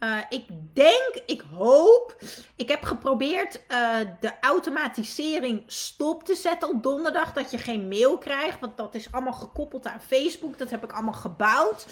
[0.00, 2.16] Uh, ik denk, ik hoop.
[2.56, 7.32] Ik heb geprobeerd uh, de automatisering stop te zetten op donderdag.
[7.32, 8.60] Dat je geen mail krijgt.
[8.60, 10.58] Want dat is allemaal gekoppeld aan Facebook.
[10.58, 11.86] Dat heb ik allemaal gebouwd.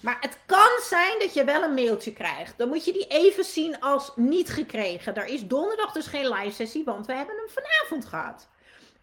[0.00, 2.58] Maar het kan zijn dat je wel een mailtje krijgt.
[2.58, 5.14] Dan moet je die even zien als niet gekregen.
[5.14, 8.48] Er is donderdag dus geen live sessie, want we hebben hem vanavond gehad.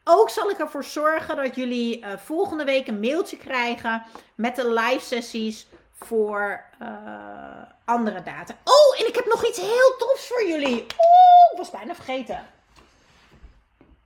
[0.09, 4.03] Ook zal ik ervoor zorgen dat jullie uh, volgende week een mailtje krijgen
[4.35, 5.67] met de live sessies
[5.99, 6.87] voor uh,
[7.85, 8.57] andere data.
[8.63, 10.81] Oh, en ik heb nog iets heel tofs voor jullie.
[10.81, 12.47] Oh, ik was bijna vergeten.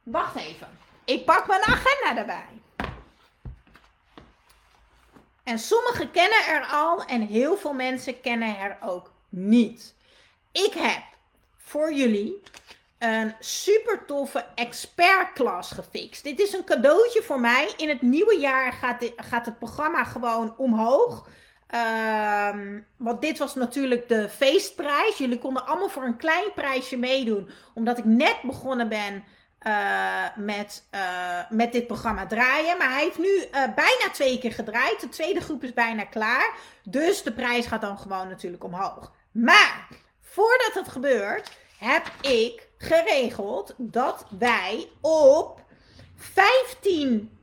[0.04, 0.68] Wacht even.
[1.06, 2.62] Ik pak mijn agenda erbij.
[5.43, 9.95] En sommigen kennen er al en heel veel mensen kennen er ook niet.
[10.52, 11.04] Ik heb
[11.58, 12.41] voor jullie
[13.02, 16.24] een super toffe expertklas gefixt.
[16.24, 17.74] Dit is een cadeautje voor mij.
[17.78, 21.28] In het nieuwe jaar gaat, gaat het programma gewoon omhoog.
[22.54, 25.18] Um, want dit was natuurlijk de feestprijs.
[25.18, 27.49] Jullie konden allemaal voor een klein prijsje meedoen.
[27.74, 29.24] Omdat ik net begonnen ben
[29.68, 32.78] uh, met, uh, met dit programma draaien.
[32.78, 34.99] Maar hij heeft nu uh, bijna twee keer gedraaid.
[34.99, 36.54] De tweede groep is bijna klaar.
[36.84, 39.12] Dus de prijs gaat dan gewoon natuurlijk omhoog.
[39.32, 39.88] Maar
[40.22, 45.61] voordat het gebeurt, heb ik geregeld dat wij op
[46.15, 47.39] 15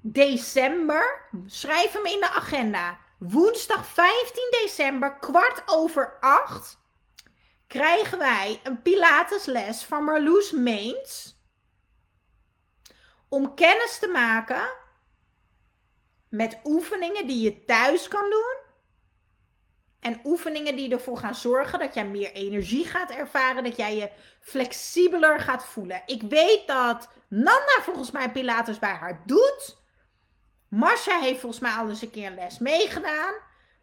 [0.00, 6.78] december, schrijf hem in de agenda, woensdag 15 december, kwart over acht,
[7.66, 11.36] krijgen wij een Pilatesles van Marloes Meens.
[13.28, 14.70] Om kennis te maken
[16.28, 18.57] met oefeningen die je thuis kan doen.
[20.00, 23.64] En oefeningen die ervoor gaan zorgen dat jij meer energie gaat ervaren.
[23.64, 26.02] Dat jij je flexibeler gaat voelen.
[26.06, 29.76] Ik weet dat Nanda volgens mij Pilates bij haar doet.
[30.68, 33.34] Marcia heeft volgens mij al eens een keer een les meegedaan.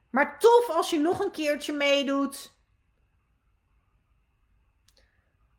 [0.09, 2.53] Maar tof als je nog een keertje meedoet.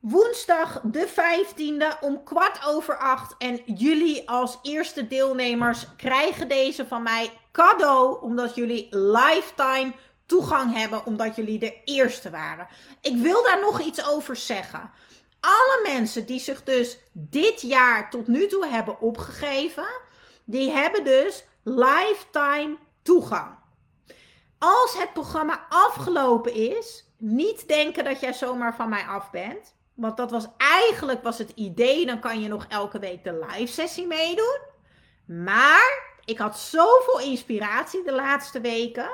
[0.00, 3.34] Woensdag de 15e om kwart over acht.
[3.38, 8.22] En jullie als eerste deelnemers krijgen deze van mij cadeau.
[8.22, 9.92] Omdat jullie lifetime
[10.26, 11.06] toegang hebben.
[11.06, 12.68] Omdat jullie de eerste waren.
[13.00, 14.90] Ik wil daar nog iets over zeggen.
[15.40, 19.86] Alle mensen die zich dus dit jaar tot nu toe hebben opgegeven
[20.44, 23.54] die hebben dus lifetime toegang.
[24.58, 29.74] Als het programma afgelopen is, niet denken dat jij zomaar van mij af bent.
[29.94, 33.72] Want dat was eigenlijk was het idee, dan kan je nog elke week de live
[33.72, 34.58] sessie meedoen.
[35.26, 39.10] Maar ik had zoveel inspiratie de laatste weken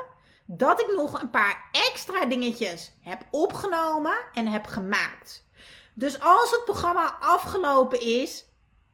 [0.56, 5.46] dat ik nog een paar extra dingetjes heb opgenomen en heb gemaakt.
[5.94, 8.44] Dus als het programma afgelopen is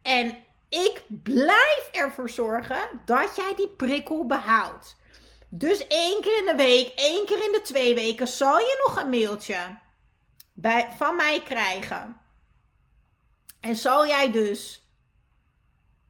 [0.03, 0.37] en
[0.69, 4.97] ik blijf ervoor zorgen dat jij die prikkel behoudt.
[5.49, 9.03] Dus één keer in de week, één keer in de twee weken zal je nog
[9.03, 9.79] een mailtje
[10.53, 12.21] bij, van mij krijgen.
[13.61, 14.89] En zal jij dus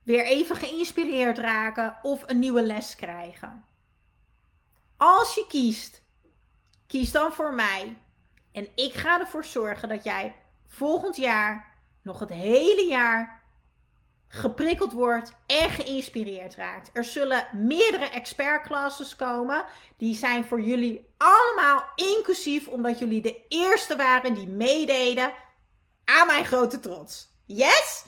[0.03, 3.68] weer even geïnspireerd raken of een nieuwe les krijgen.
[4.99, 6.03] Als je kiest,
[6.87, 7.97] kies dan voor mij.
[8.53, 10.35] En ik ga ervoor zorgen dat jij
[10.67, 13.43] volgend jaar nog het hele jaar
[14.29, 16.91] geprikkeld wordt en geïnspireerd raakt.
[16.93, 19.65] Er zullen meerdere expertclasses komen.
[19.97, 25.33] Die zijn voor jullie allemaal inclusief, omdat jullie de eerste waren die meededen
[26.05, 27.29] aan mijn grote trots.
[27.47, 28.05] Yes?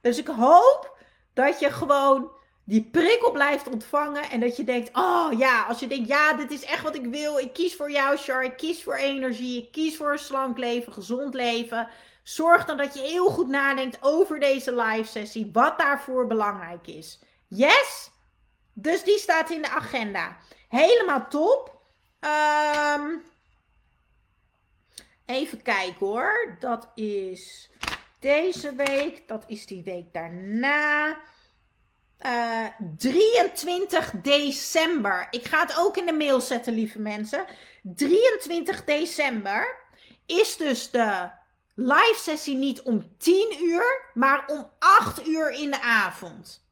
[0.00, 0.98] Dus ik hoop
[1.34, 2.30] dat je gewoon
[2.64, 6.50] die prikkel blijft ontvangen en dat je denkt, oh ja, als je denkt, ja, dit
[6.50, 7.38] is echt wat ik wil.
[7.38, 8.44] Ik kies voor jou, Char.
[8.44, 9.62] Ik kies voor energie.
[9.62, 11.88] Ik kies voor een slank leven, gezond leven
[12.24, 17.20] Zorg dan dat je heel goed nadenkt over deze live sessie, wat daarvoor belangrijk is.
[17.48, 18.10] Yes?
[18.72, 20.36] Dus die staat in de agenda.
[20.68, 21.80] Helemaal top.
[23.00, 23.22] Um,
[25.26, 26.56] even kijken hoor.
[26.58, 27.70] Dat is
[28.18, 29.28] deze week.
[29.28, 31.16] Dat is die week daarna.
[32.20, 35.26] Uh, eh, 23 december.
[35.30, 37.44] Ik ga het ook in de mail zetten, lieve mensen.
[37.82, 39.76] 23 december
[40.26, 41.30] is dus de
[41.74, 46.66] live sessie niet om 10 uur, maar om 8 uur in de avond.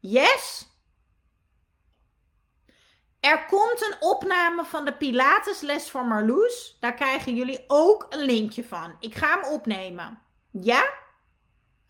[0.00, 0.66] Yes?
[3.20, 6.76] Er komt een opname van de Pilatesles van Marloes.
[6.80, 8.96] Daar krijgen jullie ook een linkje van.
[9.00, 10.22] Ik ga hem opnemen.
[10.50, 10.90] Ja?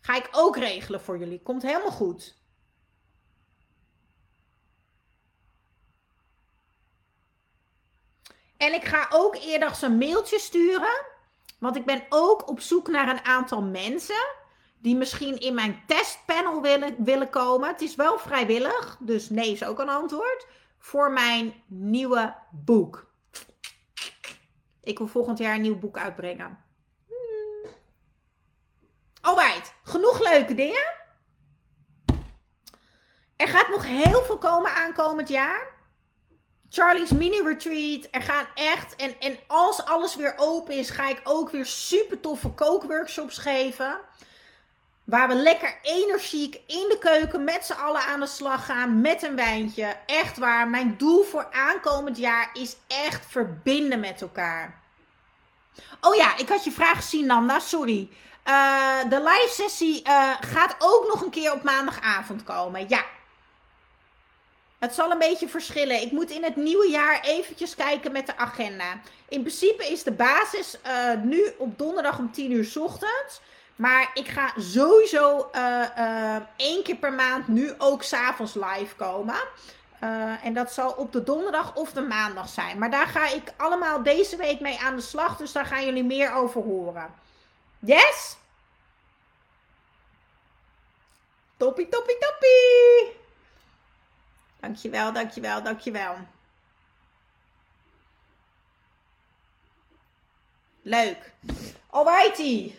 [0.01, 1.41] Ga ik ook regelen voor jullie.
[1.41, 2.37] Komt helemaal goed.
[8.65, 11.05] En ik ga ook eerder een mailtje sturen.
[11.59, 14.27] Want ik ben ook op zoek naar een aantal mensen.
[14.77, 17.69] Die misschien in mijn testpanel willen, willen komen.
[17.69, 18.97] Het is wel vrijwillig.
[18.99, 20.47] Dus nee is ook een antwoord.
[20.77, 23.13] Voor mijn nieuwe boek.
[24.83, 26.63] Ik wil volgend jaar een nieuw boek uitbrengen.
[27.07, 27.71] Hmm.
[29.21, 30.93] Alright, genoeg leuke dingen.
[33.35, 35.74] Er gaat nog heel veel komen aankomend jaar.
[36.69, 38.07] Charlie's mini retreat.
[38.11, 38.95] Er gaan echt.
[38.95, 43.99] En, en als alles weer open is, ga ik ook weer super toffe kookworkshops geven.
[45.03, 49.01] Waar we lekker energiek in de keuken met z'n allen aan de slag gaan.
[49.01, 49.97] Met een wijntje.
[50.05, 50.67] Echt waar.
[50.67, 54.83] Mijn doel voor aankomend jaar is echt verbinden met elkaar.
[56.01, 57.59] Oh ja, ik had je vraag gezien, Nanda.
[57.59, 58.09] Sorry.
[58.47, 62.85] Uh, de live sessie uh, gaat ook nog een keer op maandagavond komen.
[62.89, 63.03] Ja,
[64.79, 66.01] het zal een beetje verschillen.
[66.01, 68.99] Ik moet in het nieuwe jaar eventjes kijken met de agenda.
[69.29, 73.41] In principe is de basis uh, nu op donderdag om 10 uur ochtends.
[73.75, 79.35] Maar ik ga sowieso uh, uh, één keer per maand nu ook s'avonds live komen.
[80.43, 82.77] en dat zal op de donderdag of de maandag zijn.
[82.77, 85.37] Maar daar ga ik allemaal deze week mee aan de slag.
[85.37, 87.13] Dus daar gaan jullie meer over horen.
[87.79, 88.37] Yes?
[91.57, 93.24] Toppie, toppie, toppie!
[94.65, 96.15] Dankjewel, dankjewel, dankjewel.
[100.81, 101.33] Leuk.
[101.89, 102.75] Alrighty.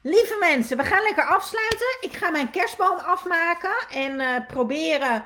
[0.00, 1.96] Lieve mensen, we gaan lekker afsluiten.
[2.00, 5.24] Ik ga mijn kerstboom afmaken en uh, proberen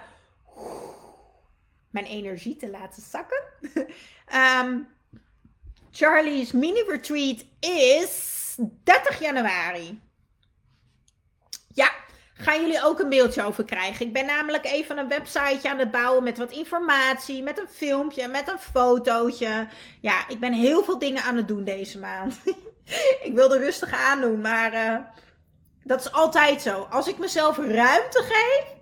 [1.90, 3.42] mijn energie te laten zakken.
[4.34, 4.88] um,
[5.98, 10.00] Charlie's mini retreat is 30 januari.
[11.74, 11.94] Ja,
[12.36, 14.06] gaan jullie ook een mailtje over krijgen.
[14.06, 18.28] Ik ben namelijk even een websiteje aan het bouwen met wat informatie, met een filmpje,
[18.28, 19.68] met een fotootje.
[20.00, 22.40] Ja, ik ben heel veel dingen aan het doen deze maand.
[23.26, 24.98] ik wilde rustig aandoen, maar uh,
[25.84, 26.86] dat is altijd zo.
[26.90, 28.74] Als ik mezelf ruimte geef,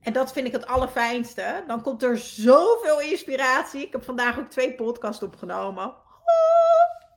[0.00, 3.86] en dat vind ik het allerfijnste, dan komt er zoveel inspiratie.
[3.86, 5.94] Ik heb vandaag ook twee podcasts opgenomen.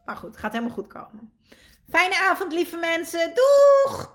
[0.05, 1.33] Maar goed, het gaat helemaal goed komen.
[1.89, 3.33] Fijne avond, lieve mensen.
[3.33, 4.09] Doeg!